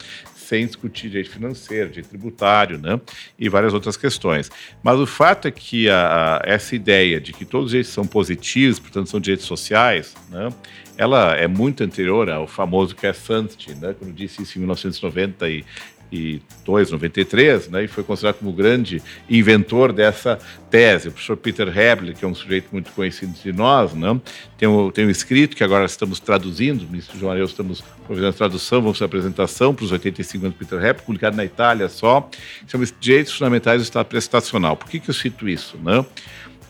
[0.50, 3.00] sem discutir direito financeiro, direito tributário, né?
[3.38, 4.50] E várias outras questões.
[4.82, 8.08] Mas o fato é que a, a, essa ideia de que todos os direitos são
[8.08, 10.50] positivos, portanto são direitos sociais, né?
[10.98, 13.96] Ela é muito anterior ao famoso Cass Sunstein, né?
[13.98, 15.64] Quando disse isso em 1990 e
[16.12, 21.10] 92, 93, né, e foi considerado como o grande inventor dessa tese.
[21.10, 24.20] O professor Peter Hebler, que é um sujeito muito conhecido de nós, né,
[24.58, 28.30] tem, um, tem um escrito que agora estamos traduzindo, no Ministro João Areu estamos providendo
[28.30, 31.46] a tradução, vamos fazer a apresentação para os 85 anos do Peter Hebler, publicado na
[31.46, 32.30] Itália só,
[32.68, 34.76] chama Direitos Fundamentais do Estado Prestacional.
[34.76, 35.78] Por que, que eu cito isso?
[35.78, 36.04] Né?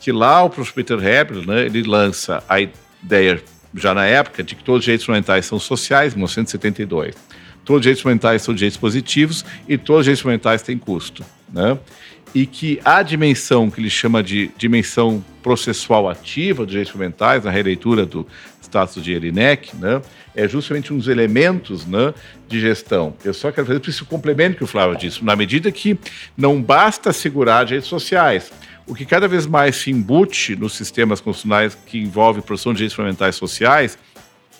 [0.02, 3.42] Que lá o professor Peter Hebler, né, ele lança a ideia,
[3.74, 7.29] já na época, de que todos os direitos fundamentais são sociais, em 1972
[7.66, 11.24] todos os direitos fundamentais são direitos positivos e todos os direitos fundamentais têm custo.
[11.52, 11.78] Né?
[12.34, 17.52] E que a dimensão que ele chama de dimensão processual ativa dos direitos fundamentais, na
[17.52, 18.28] releitura do
[18.62, 20.02] status de Elinec, né,
[20.36, 22.14] é justamente um dos elementos né,
[22.48, 23.16] de gestão.
[23.26, 25.98] Eu só quero fazer esse complemento que o Flávio disse, na medida que
[26.38, 28.52] não basta assegurar direitos sociais,
[28.86, 32.96] o que cada vez mais se embute nos sistemas constitucionais que envolve produção de direitos
[32.96, 33.98] fundamentais sociais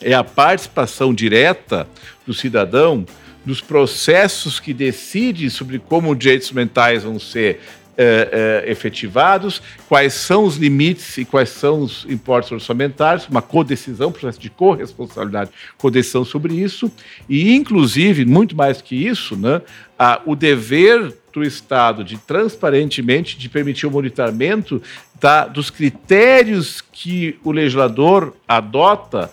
[0.02, 1.88] é a participação direta
[2.26, 3.06] do cidadão
[3.46, 7.60] nos processos que decidem sobre como os direitos mentais vão ser
[8.02, 14.10] é, é, efetivados, quais são os limites e quais são os importes orçamentários, uma codecisão,
[14.10, 16.90] processo de corresponsabilidade, codecisão sobre isso,
[17.28, 19.62] e inclusive, muito mais que isso, né,
[19.98, 24.82] a, o dever do Estado de transparentemente de permitir o monitoramento
[25.20, 29.30] da, dos critérios que o legislador adota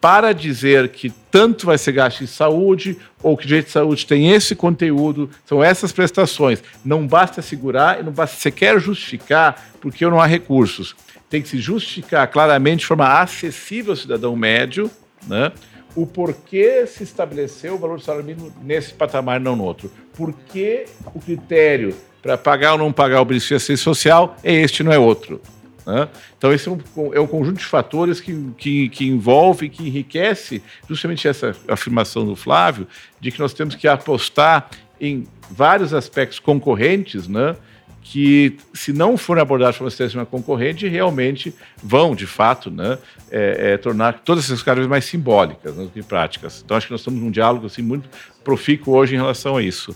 [0.00, 4.06] para dizer que tanto vai ser gasto em saúde ou que o direito de saúde
[4.06, 6.62] tem esse conteúdo, são essas prestações.
[6.84, 10.96] Não basta segurar e não basta sequer justificar porque não há recursos.
[11.28, 14.90] Tem que se justificar claramente de forma acessível ao cidadão médio,
[15.26, 15.52] né?
[15.94, 19.92] O porquê se estabeleceu o valor do salário mínimo nesse patamar, não no outro.
[20.14, 24.92] Por que o critério para pagar ou não pagar o benefício social é este, não
[24.92, 25.40] é outro.
[25.90, 26.08] Né?
[26.38, 26.78] Então, esse é um,
[27.12, 32.36] é um, conjunto de fatores que, que, que envolve, que enriquece justamente essa afirmação do
[32.36, 32.86] Flávio,
[33.20, 37.56] de que nós temos que apostar em vários aspectos concorrentes, né?
[38.02, 42.98] que, se não forem abordados por uma sistema concorrente, realmente vão, de fato, né,
[43.30, 46.62] é, é, tornar todas essas vez mais simbólicas né, do que práticas.
[46.64, 48.08] Então, acho que nós estamos num diálogo assim, muito
[48.42, 49.94] profícuo hoje em relação a isso.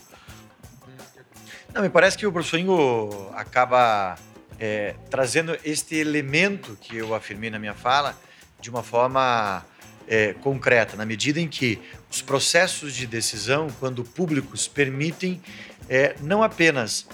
[1.72, 4.16] Não, me parece que o professor Ingo acaba
[4.58, 8.18] é, trazendo este elemento que eu afirmei na minha fala
[8.60, 9.64] de uma forma
[10.08, 15.40] é, concreta, na medida em que os processos de decisão, quando públicos, permitem
[15.88, 17.06] é, não apenas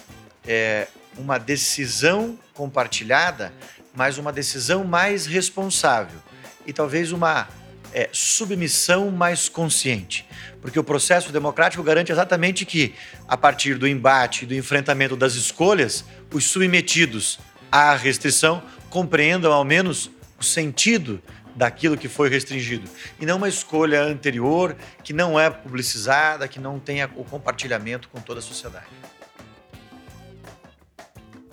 [0.47, 3.53] é, uma decisão compartilhada,
[3.95, 6.19] mas uma decisão mais responsável
[6.67, 7.49] e talvez uma
[7.93, 10.27] é, submissão mais consciente.
[10.61, 12.95] Porque o processo democrático garante exatamente que,
[13.27, 17.39] a partir do embate do enfrentamento das escolhas, os submetidos
[17.71, 21.23] à restrição compreendam ao menos o sentido
[21.55, 22.89] daquilo que foi restringido
[23.21, 28.21] e não uma escolha anterior que não é publicizada, que não tenha o compartilhamento com
[28.21, 28.87] toda a sociedade.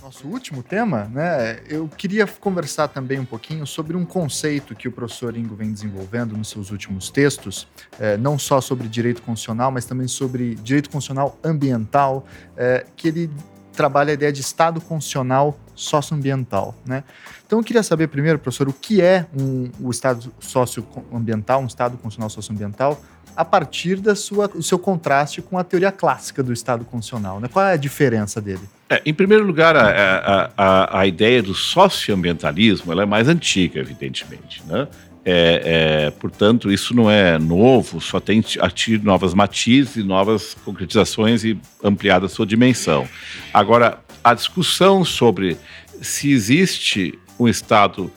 [0.02, 1.60] Nosso último tema, né?
[1.68, 6.38] Eu queria conversar também um pouquinho sobre um conceito que o professor Ingo vem desenvolvendo
[6.38, 7.68] nos seus últimos textos,
[8.00, 13.30] é, não só sobre direito constitucional, mas também sobre direito constitucional ambiental, é, que ele
[13.78, 16.76] trabalha a ideia de Estado constitucional socioambiental.
[16.86, 17.04] Né?
[17.46, 21.92] Então, eu queria saber primeiro, professor, o que é um, o Estado socioambiental, um Estado
[21.98, 23.00] constitucional socioambiental,
[23.36, 27.40] a partir da sua, do seu contraste com a teoria clássica do Estado constitucional.
[27.40, 27.48] Né?
[27.48, 28.68] Qual é a diferença dele?
[28.90, 33.80] É, em primeiro lugar, a, a, a, a, ideia do socioambientalismo ela é mais antiga,
[33.80, 34.64] evidentemente.
[34.66, 34.88] Né?
[35.30, 38.40] É, é, portanto, isso não é novo, só tem
[38.74, 43.06] tido novas matizes, novas concretizações e ampliada a sua dimensão.
[43.54, 45.58] Agora, a discussão sobre
[46.02, 48.10] se existe um Estado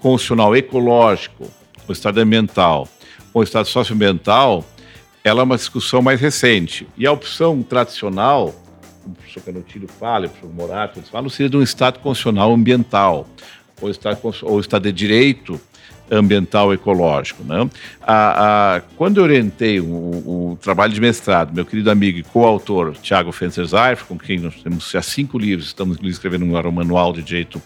[0.00, 1.50] constitucional ecológico,
[1.88, 2.86] um Estado ambiental,
[3.34, 4.62] um Estado socioambiental,
[5.24, 6.86] ela é uma discussão mais recente.
[6.94, 8.54] E a opção tradicional,
[9.02, 12.52] como o professor Canotilho fala, o professor Morato, eles falam, seria de um Estado constitucional
[12.52, 13.26] ambiental,
[13.80, 15.58] ou Estado, ou Estado de Direito,
[16.10, 17.44] ambiental ecológico.
[17.44, 17.68] Né?
[18.02, 22.94] A, a, quando eu orientei o, o, trabalho de mestrado, meu querido amigo e coautor
[23.00, 27.22] Tiago Fenzer-Zaif, com quem nós temos já cinco livros, estamos escrevendo agora um manual de
[27.22, 27.62] direito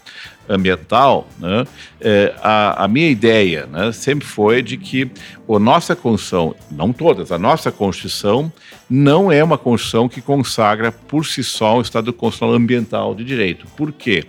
[0.47, 1.65] ambiental, né?
[1.99, 5.09] é, a, a, minha ideia né, sempre foi de que
[5.49, 8.51] a nossa Constituição, não todas, a nossa Constituição
[8.87, 13.65] não é uma Constituição que consagra por si só o Estado constitucional ambiental de direito.
[13.75, 14.25] Por quê?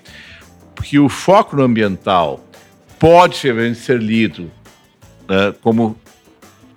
[0.74, 2.45] Porque o foco no ambiental
[2.98, 4.50] pode ser lido
[5.28, 5.96] né, como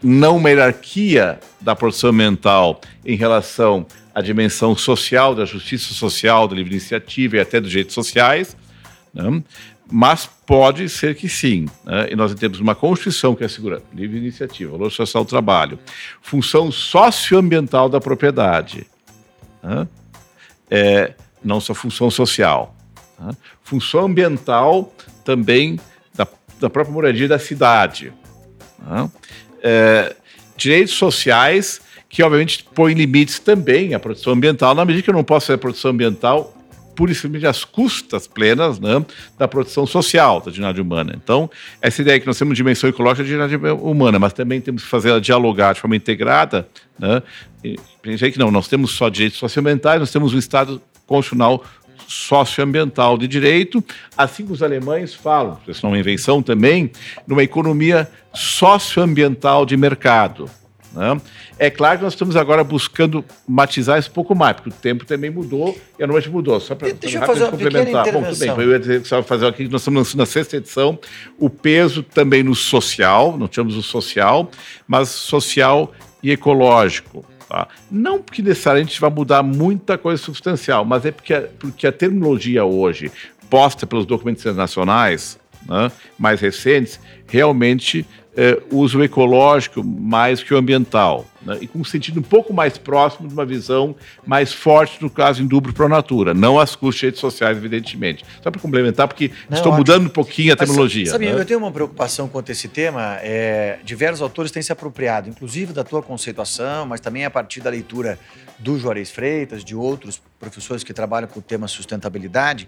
[0.02, 6.56] não uma hierarquia da produção ambiental em relação à dimensão social, da justiça social, da
[6.56, 8.56] livre iniciativa e até dos direitos sociais,
[9.14, 9.44] né?
[9.92, 11.66] mas pode ser que sim.
[11.84, 12.10] Né?
[12.12, 15.78] E nós temos uma Constituição que assegura livre iniciativa, valor social do trabalho,
[16.22, 18.88] função socioambiental da propriedade,
[19.62, 19.88] né?
[20.70, 22.76] é, não só função social.
[23.20, 23.36] Né?
[23.64, 24.94] Função ambiental
[25.26, 25.80] também
[26.60, 28.14] da, própria moradia da cidade.
[28.80, 29.12] Né?
[29.62, 30.16] É,
[30.56, 35.24] direitos sociais que, obviamente, põem limites também à produção ambiental, na medida que eu não
[35.24, 36.56] posso fazer produção ambiental
[37.00, 39.06] pura e simplesmente as custas plenas né,
[39.38, 41.14] da produção social da dignidade humana.
[41.16, 41.50] Então,
[41.82, 45.12] essa ideia que nós temos dimensão ecológica da dignidade humana, mas também temos que fazer
[45.12, 46.68] ela dialogar de forma integrada,
[47.00, 47.24] né,
[48.02, 51.64] pensei que não, nós temos só direitos socioambientais, nós temos um Estado constitucional
[52.08, 53.84] socioambiental de direito,
[54.18, 56.92] assim que os alemães falam, isso é uma invenção também,
[57.28, 60.50] numa economia socioambiental de mercado.
[60.94, 61.22] Né?
[61.58, 65.06] É claro que nós estamos agora buscando matizar isso um pouco mais, porque o tempo
[65.06, 66.60] também mudou e a noite mudou.
[66.60, 68.12] Só para Deixa eu fazer uma complementar.
[68.12, 70.98] Bom, tudo bem, eu ia dizer, só fazer aqui que nós estamos na sexta edição,
[71.38, 74.50] o peso também no social, não tínhamos o social,
[74.88, 77.24] mas social e ecológico.
[77.50, 77.68] Tá?
[77.90, 83.12] Não porque necessariamente vai mudar muita coisa substancial, mas é porque, porque a terminologia hoje,
[83.50, 88.06] posta pelos documentos internacionais né, mais recentes, realmente
[88.38, 91.58] é, uso ecológico mais que o ambiental, né?
[91.62, 95.42] e com um sentido um pouco mais próximo de uma visão mais forte, no caso,
[95.42, 98.26] em dubro pro natura, não as custas redes sociais, evidentemente.
[98.42, 101.06] Só para complementar, porque não, estou mudando um pouquinho a terminologia.
[101.08, 101.40] Sabe, né?
[101.40, 105.74] eu tenho uma preocupação quanto a esse tema, é, diversos autores têm se apropriado, inclusive
[105.74, 108.20] da tua conceituação, mas também a partir da leitura
[108.58, 112.68] do Juarez Freitas, de outros professores que trabalham com o tema sustentabilidade,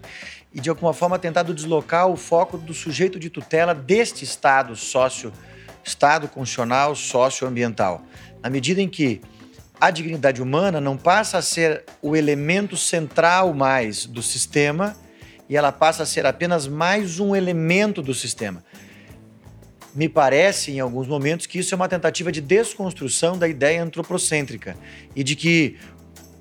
[0.52, 5.32] e de alguma forma tentado deslocar o foco do sujeito de tutela deste Estado sócio
[5.84, 8.04] Estado constitucional socioambiental.
[8.42, 9.20] Na medida em que
[9.80, 14.96] a dignidade humana não passa a ser o elemento central mais do sistema
[15.48, 18.64] e ela passa a ser apenas mais um elemento do sistema.
[19.94, 24.76] Me parece, em alguns momentos, que isso é uma tentativa de desconstrução da ideia antropocêntrica
[25.14, 25.76] e de que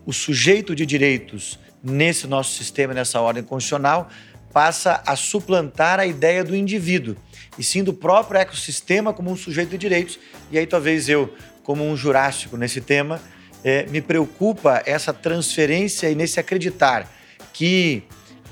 [0.05, 4.07] o sujeito de direitos nesse nosso sistema, nessa ordem constitucional,
[4.53, 7.15] passa a suplantar a ideia do indivíduo
[7.57, 10.19] e sim do próprio ecossistema como um sujeito de direitos.
[10.51, 11.33] E aí talvez eu,
[11.63, 13.21] como um jurássico nesse tema,
[13.63, 17.11] é, me preocupa essa transferência e nesse acreditar
[17.53, 18.03] que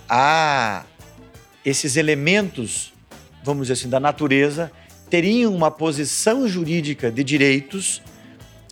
[0.08, 0.84] há
[1.66, 2.94] esses elementos,
[3.44, 4.72] vamos dizer assim, da natureza
[5.10, 8.02] teriam uma posição jurídica de direitos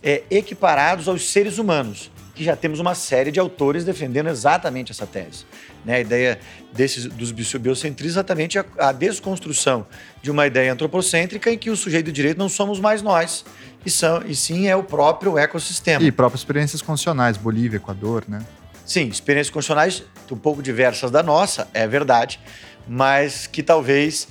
[0.02, 5.04] é, equiparados aos seres humanos, que já temos uma série de autores defendendo exatamente essa
[5.04, 5.44] tese.
[5.84, 5.96] Né?
[5.96, 6.38] A ideia
[6.72, 9.84] desses, dos biocentristas é exatamente a, a, desconstrução
[10.22, 13.44] de uma ideia antropocêntrica em que o sujeito de direito não somos mais nós,
[13.84, 16.04] e, são, e sim é o próprio ecossistema.
[16.04, 18.40] E próprias experiências constitucionais, Bolívia, Equador, né?
[18.86, 22.38] Sim, experiências constitucionais um pouco diversas da nossa, é verdade,
[22.86, 24.28] mas que talvez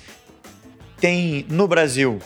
[1.02, 2.20] tem no Brasil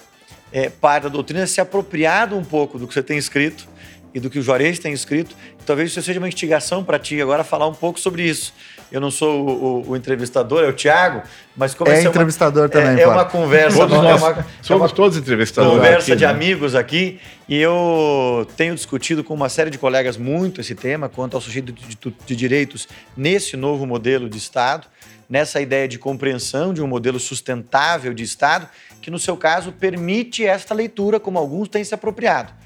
[0.53, 3.67] é, parte da doutrina se apropriado um pouco do que você tem escrito
[4.13, 5.35] e do que o Juarez tem escrito.
[5.65, 8.53] Talvez isso seja uma instigação para ti agora falar um pouco sobre isso.
[8.91, 11.21] Eu não sou o, o, o entrevistador, é o Tiago,
[11.55, 12.99] mas como é entrevistador uma, também.
[12.99, 13.77] É, é uma conversa.
[13.77, 15.77] Todos é nós uma, somos é uma todos entrevistadores.
[15.77, 16.29] Conversa aqui, de né?
[16.29, 17.19] amigos aqui.
[17.47, 21.71] E eu tenho discutido com uma série de colegas muito esse tema quanto ao sujeito
[21.71, 24.87] de, de, de direitos nesse novo modelo de Estado,
[25.29, 28.67] nessa ideia de compreensão de um modelo sustentável de Estado,
[29.01, 32.60] que no seu caso permite esta leitura, como alguns têm se apropriado.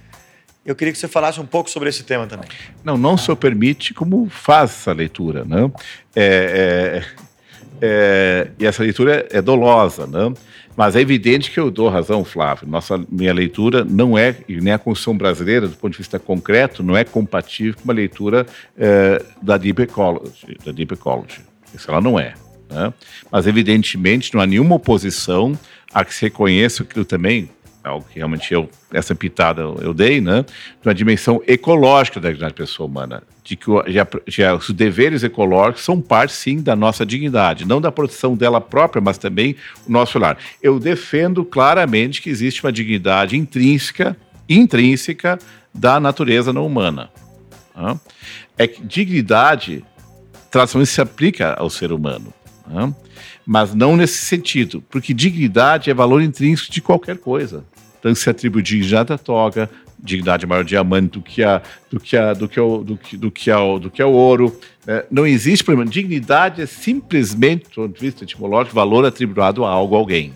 [0.66, 2.50] Eu queria que você falasse um pouco sobre esse tema também.
[2.84, 5.46] Não, não só permite, como faz essa leitura.
[5.46, 5.72] Né?
[6.16, 7.26] É, é,
[7.82, 10.34] é, e essa leitura é dolosa, né?
[10.76, 12.68] mas é evidente que eu dou razão, Flávio.
[12.68, 16.82] Nossa, minha leitura não é, e nem a Constituição brasileira, do ponto de vista concreto,
[16.82, 20.58] não é compatível com uma leitura é, da Deep Ecology.
[20.66, 21.42] Da Deep Ecology.
[21.76, 22.34] Isso ela não é.
[22.72, 22.92] Né?
[23.32, 25.58] Mas, evidentemente, não há nenhuma oposição
[25.94, 27.50] a que se reconheça aquilo também
[27.86, 30.44] algo que realmente eu, essa pitada eu dei, né?
[30.82, 33.24] De uma dimensão ecológica da dignidade pessoa humana.
[33.44, 37.92] De que já, já, os deveres ecológicos são parte, sim, da nossa dignidade, não da
[37.92, 39.56] proteção dela própria, mas também
[39.88, 40.38] o nosso lar.
[40.62, 44.18] Eu defendo claramente que existe uma dignidade intrínseca,
[44.50, 45.38] intrínseca
[45.74, 47.10] da natureza não humana.
[47.76, 48.00] Né?
[48.58, 49.84] É que dignidade,
[50.50, 52.34] tradicionalmente, se aplica ao ser humano.
[52.68, 52.94] Né?
[53.46, 57.64] Mas não nesse sentido, porque dignidade é valor intrínseco de qualquer coisa.
[58.06, 62.34] Então se atribui dignidade à toga, dignidade maior diamante do que a do que a
[62.34, 64.56] do que o do que do que ao do que é o ouro.
[64.86, 65.04] Né?
[65.10, 65.90] Não existe problema.
[65.90, 70.36] Dignidade é simplesmente, do ponto de vista etimológico, valor atribuído a algo a alguém.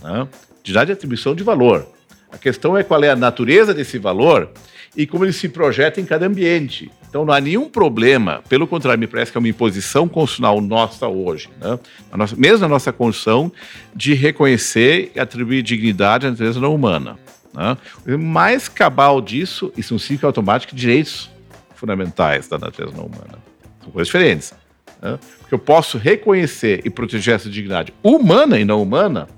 [0.00, 0.28] Né?
[0.62, 1.88] Dignidade é atribuição de valor.
[2.30, 4.48] A questão é qual é a natureza desse valor
[4.96, 6.88] e como ele se projeta em cada ambiente.
[7.08, 11.08] Então não há nenhum problema, pelo contrário, me parece que é uma imposição constitucional nossa
[11.08, 11.78] hoje, né?
[12.12, 13.50] a nossa, mesmo na nossa Constituição,
[13.94, 17.18] de reconhecer e atribuir dignidade à natureza não humana.
[17.54, 17.76] Né?
[18.06, 21.30] O mais cabal disso, isso é um ciclo automático direitos
[21.74, 23.38] fundamentais da natureza não humana.
[23.82, 24.52] São coisas diferentes.
[25.00, 25.18] Né?
[25.38, 29.28] Porque eu posso reconhecer e proteger essa dignidade humana e não humana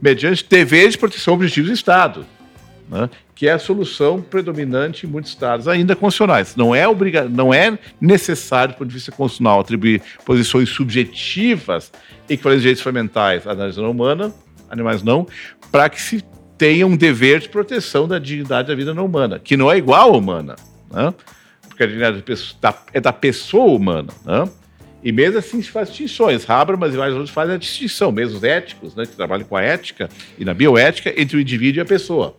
[0.00, 2.24] mediante deveres de proteção objetivos do Estado
[2.88, 3.08] né,
[3.38, 6.56] que é a solução predominante em muitos estados, ainda constitucionais.
[6.56, 11.92] Não é, obriga não é necessário, do ponto de vista constitucional, atribuir posições subjetivas
[12.28, 14.34] equivalentes a direitos fundamentais à natureza humana,
[14.68, 15.24] animais não,
[15.70, 16.24] para que se
[16.58, 20.14] tenha um dever de proteção da dignidade da vida não humana, que não é igual
[20.14, 20.56] à humana,
[20.90, 21.14] né?
[21.68, 22.24] porque a dignidade
[22.92, 24.12] é da pessoa humana.
[24.24, 24.48] Né?
[25.00, 26.50] E mesmo assim se faz distinções.
[26.50, 29.62] Habermas e vários outros fazem a distinção, mesmo os éticos, né, que trabalham com a
[29.62, 32.34] ética e na bioética, entre o indivíduo e a pessoa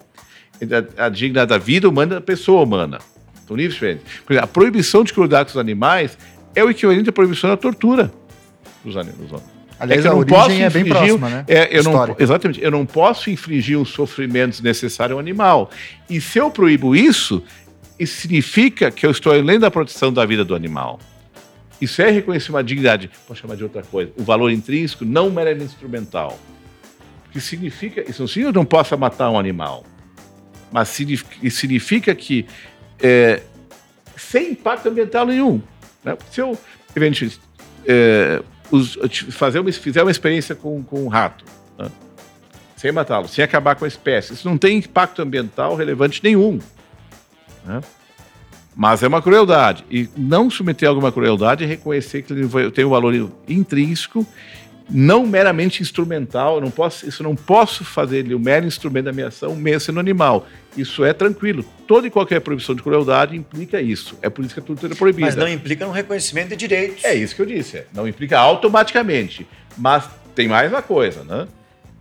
[0.65, 2.99] a, a dignidade da vida humana da pessoa humana.
[3.47, 4.03] São níveis diferentes.
[4.41, 6.17] a proibição de crueldade com os animais
[6.55, 8.11] é o equivalente à proibição da tortura
[8.83, 9.41] dos animais.
[9.79, 11.45] Aliás, é a origem é bem próxima, né?
[11.47, 12.61] É, eu não, exatamente.
[12.61, 15.71] Eu não posso infligir um sofrimento desnecessário ao animal.
[16.09, 17.41] E se eu proíbo isso,
[17.97, 20.99] isso significa que eu estou além da proteção da vida do animal.
[21.79, 25.65] Isso é reconhecer uma dignidade, posso chamar de outra coisa, o valor intrínseco, não meramente
[25.67, 26.37] instrumental.
[27.27, 29.85] O que significa, isso não significa que eu não possa matar um animal
[30.71, 32.45] mas significa que
[33.01, 33.41] é,
[34.17, 35.61] sem impacto ambiental nenhum.
[36.03, 36.17] Né?
[36.31, 36.57] Se eu
[37.85, 38.41] é,
[39.31, 41.45] fazer uma, fizer uma experiência com, com um rato,
[41.77, 41.89] né?
[42.75, 46.59] sem matá-lo, sem acabar com a espécie, isso não tem impacto ambiental relevante nenhum.
[47.65, 47.81] Né?
[48.75, 49.83] Mas é uma crueldade.
[49.91, 53.13] E não submeter alguma crueldade é reconhecer que ele tem um valor
[53.47, 54.25] intrínseco
[54.89, 59.11] não meramente instrumental, eu não posso, isso não posso fazer ele o mero instrumento da
[59.11, 60.47] minha ação, mesmo sendo animal.
[60.75, 61.63] Isso é tranquilo.
[61.87, 64.17] Toda e qualquer proibição de crueldade implica isso.
[64.21, 65.27] É por isso que a tudo é proibida.
[65.27, 67.03] Mas não implica no reconhecimento de direitos.
[67.03, 67.83] É isso que eu disse.
[67.93, 69.47] Não implica automaticamente.
[69.77, 71.47] Mas tem mais uma coisa, né?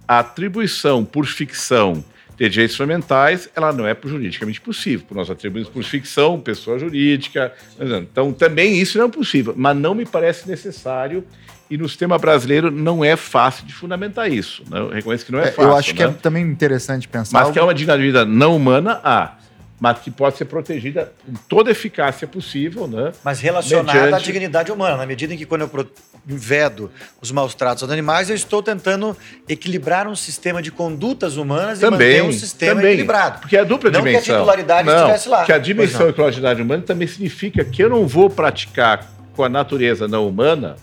[0.07, 2.03] A atribuição por ficção
[2.39, 5.05] de direitos fundamentais, ela não é juridicamente possível.
[5.11, 7.53] Nós atribuímos por ficção, pessoa jurídica.
[7.81, 9.55] Então, também isso não é possível.
[9.57, 11.25] Mas não me parece necessário
[11.71, 14.63] e no sistema brasileiro não é fácil de fundamentar isso.
[14.71, 14.79] Né?
[14.79, 15.63] Eu reconheço que não é, é fácil.
[15.63, 15.97] Eu acho né?
[15.97, 17.33] que é também interessante pensar.
[17.33, 17.53] Mas algo...
[17.53, 19.38] que é uma dignidade não humana, há.
[19.81, 23.13] Mas que pode ser protegida com toda a eficácia possível, né?
[23.23, 24.15] Mas relacionada Mediante...
[24.15, 25.91] à dignidade humana, na medida em que quando eu
[26.27, 29.17] vedo os maus tratos aos animais, eu estou tentando
[29.49, 33.41] equilibrar um sistema de condutas humanas também, e manter um sistema também, equilibrado.
[33.41, 34.23] Porque é a dupla não dimensão.
[34.23, 35.45] que a titularidade não, estivesse lá.
[35.45, 40.09] Que a dimensão ecologidade humana também significa que eu não vou praticar com a natureza
[40.09, 40.75] não humana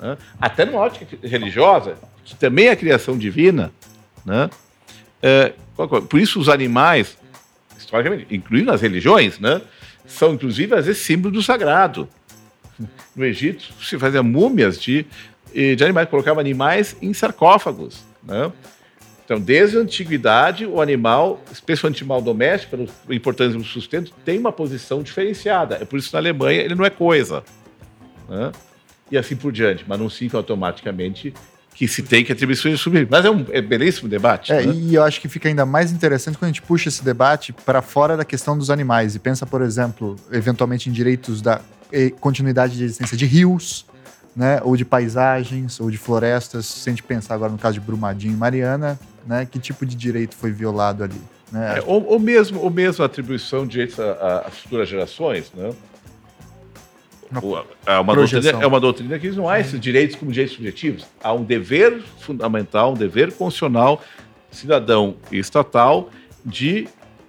[0.00, 0.16] né?
[0.40, 3.72] até numa ótica religiosa, que também é criação divina.
[4.24, 4.50] Né?
[5.22, 5.52] É,
[6.08, 7.16] por isso, os animais,
[7.94, 9.60] historicamente, incluindo as religiões, né,
[10.06, 12.08] são inclusive às vezes símbolos do sagrado.
[13.14, 15.06] No Egito se fazia múmias de,
[15.54, 18.04] de animais, colocava animais em sarcófagos.
[18.22, 18.50] Né?
[19.24, 24.38] Então, desde a antiguidade, o animal, especialmente o animal doméstico, pela importância do sustento, tem
[24.38, 25.76] uma posição diferenciada.
[25.80, 27.44] É por isso que na Alemanha ele não é coisa.
[28.28, 28.50] Né?
[29.10, 31.32] e assim por diante, mas não significa automaticamente
[31.74, 33.06] que se tem que atribuições subir.
[33.10, 34.52] Mas é um é belíssimo debate.
[34.52, 34.72] É, né?
[34.74, 37.82] e eu acho que fica ainda mais interessante quando a gente puxa esse debate para
[37.82, 41.60] fora da questão dos animais e pensa, por exemplo, eventualmente em direitos da
[42.20, 43.86] continuidade de existência de rios,
[44.34, 46.66] né, ou de paisagens, ou de florestas.
[46.66, 49.94] Se a gente pensar agora no caso de Brumadinho e Mariana, né, que tipo de
[49.94, 51.20] direito foi violado ali?
[51.52, 51.78] Né?
[51.78, 55.72] É, ou, ou, mesmo, ou mesmo a atribuição de direitos a, a futuras gerações, né?
[57.86, 61.06] É, uma doutrina, é uma doutrina que não há esses direitos como direitos subjetivos.
[61.22, 64.02] Há um dever fundamental, um dever constitucional,
[64.50, 66.10] cidadão e estatal,
[66.44, 66.88] de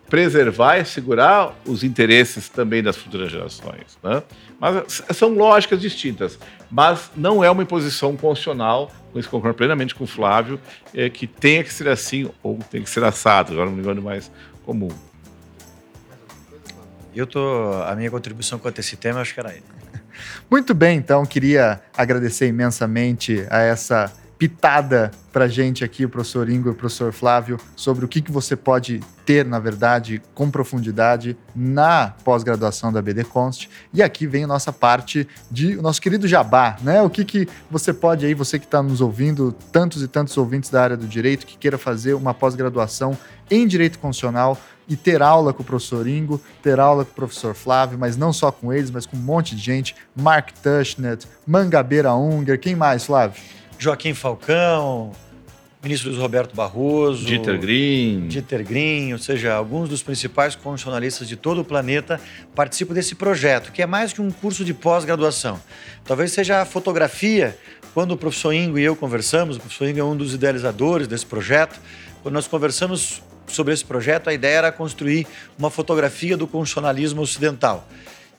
[0.09, 3.97] preservar e segurar os interesses também das futuras gerações.
[4.03, 4.21] Né?
[4.59, 6.37] Mas são lógicas distintas,
[6.69, 10.59] mas não é uma imposição constitucional, com isso concordo plenamente com o Flávio,
[10.93, 14.01] é, que tenha que ser assim ou tem que ser assado, agora não me engano
[14.01, 14.31] mais
[14.63, 14.91] comum.
[17.15, 19.63] Eu tô, a minha contribuição quanto a esse tema, acho que era ele.
[20.49, 26.69] Muito bem, então, queria agradecer imensamente a essa pitada para gente aqui, o professor Ingo
[26.69, 31.37] e o professor Flávio, sobre o que, que você pode ter, na verdade, com profundidade
[31.55, 33.69] na pós-graduação da BD Const.
[33.93, 37.01] E aqui vem a nossa parte de o nosso querido Jabá, né?
[37.01, 40.69] O que, que você pode aí, você que está nos ouvindo, tantos e tantos ouvintes
[40.69, 43.17] da área do direito, que queira fazer uma pós-graduação
[43.49, 44.57] em direito constitucional
[44.87, 48.31] e ter aula com o professor Ingo, ter aula com o professor Flávio, mas não
[48.31, 53.05] só com eles, mas com um monte de gente, Mark Tushnet, Mangabeira Unger, quem mais,
[53.05, 53.41] Flávio?
[53.77, 55.11] Joaquim Falcão,
[55.85, 58.27] ministro Luiz Roberto Barroso, Dieter Green.
[58.27, 62.19] Dieter Green, ou seja, alguns dos principais constitucionalistas de todo o planeta
[62.55, 65.59] participam desse projeto, que é mais que um curso de pós-graduação.
[66.03, 67.57] Talvez seja a fotografia,
[67.93, 71.25] quando o professor Ingo e eu conversamos, o professor Ingo é um dos idealizadores desse
[71.25, 71.79] projeto,
[72.23, 75.27] quando nós conversamos sobre esse projeto, a ideia era construir
[75.57, 77.87] uma fotografia do constitucionalismo ocidental.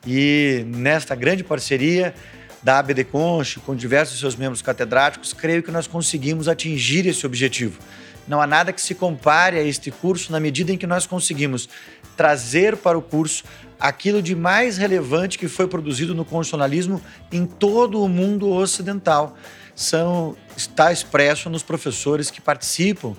[0.06, 2.14] E nesta grande parceria,
[2.62, 7.78] da ABD Conch, com diversos seus membros catedráticos, creio que nós conseguimos atingir esse objetivo.
[8.26, 11.68] Não há nada que se compare a este curso na medida em que nós conseguimos
[12.16, 13.44] trazer para o curso
[13.78, 17.00] aquilo de mais relevante que foi produzido no constitucionalismo
[17.30, 19.36] em todo o mundo ocidental.
[19.74, 23.14] São, está expresso nos professores que participam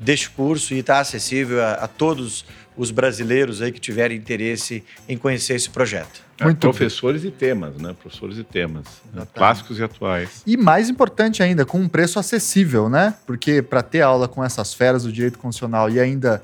[0.00, 2.44] deste curso e está acessível a, a todos
[2.76, 6.22] os brasileiros aí que tiverem interesse em conhecer esse projeto.
[6.40, 7.30] É, Muito professores bem.
[7.30, 7.94] e temas, né?
[8.00, 9.26] Professores e temas, né?
[9.34, 10.42] clássicos e atuais.
[10.46, 13.14] E mais importante ainda, com um preço acessível, né?
[13.26, 16.42] Porque para ter aula com essas feras do direito constitucional e ainda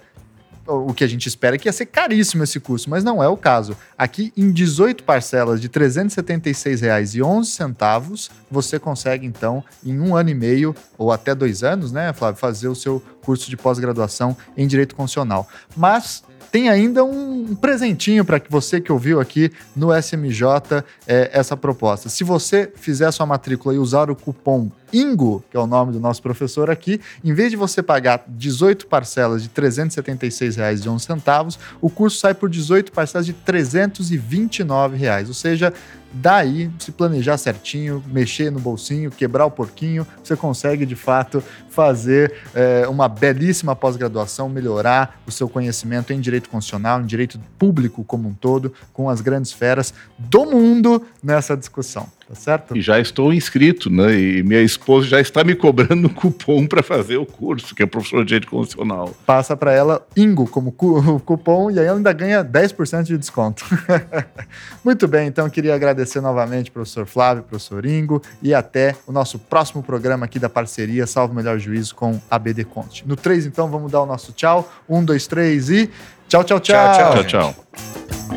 [0.67, 3.29] o que a gente espera é que ia ser caríssimo esse curso, mas não é
[3.29, 3.77] o caso.
[3.97, 10.75] Aqui, em 18 parcelas de R$ 376,11, você consegue, então, em um ano e meio,
[10.99, 15.49] ou até dois anos, né, Flávio, fazer o seu curso de pós-graduação em Direito Constitucional.
[15.77, 22.09] Mas tem ainda um presentinho para você que ouviu aqui no SMJ é, essa proposta.
[22.09, 26.01] Se você fizer sua matrícula e usar o cupom INGO, que é o nome do
[26.01, 32.18] nosso professor aqui, em vez de você pagar 18 parcelas de R$ 376,11, o curso
[32.18, 35.72] sai por 18 parcelas de 329 reais, ou seja,
[36.18, 42.32] Daí, se planejar certinho, mexer no bolsinho, quebrar o porquinho, você consegue de fato fazer
[42.55, 48.30] é, uma belíssima pós-graduação, melhorar o seu conhecimento em direito constitucional, em direito público como
[48.30, 52.77] um todo, com as grandes feras do mundo nessa discussão tá certo?
[52.77, 54.18] E já estou inscrito, né?
[54.18, 57.87] E minha esposa já está me cobrando um cupom para fazer o curso, que é
[57.87, 59.14] professor de direito constitucional.
[59.24, 63.64] Passa para ela Ingo como cu cupom e aí ela ainda ganha 10% de desconto.
[64.85, 69.83] Muito bem, então queria agradecer novamente professor Flávio, professor Ingo e até o nosso próximo
[69.83, 73.07] programa aqui da parceria Salvo Melhor Juízo com a BD Conte.
[73.07, 74.70] No 3, então, vamos dar o nosso tchau.
[74.89, 75.91] Um, dois, três e
[76.29, 76.93] tchau, tchau, tchau.
[76.93, 77.24] Tchau, tchau.
[77.24, 78.36] tchau, tchau.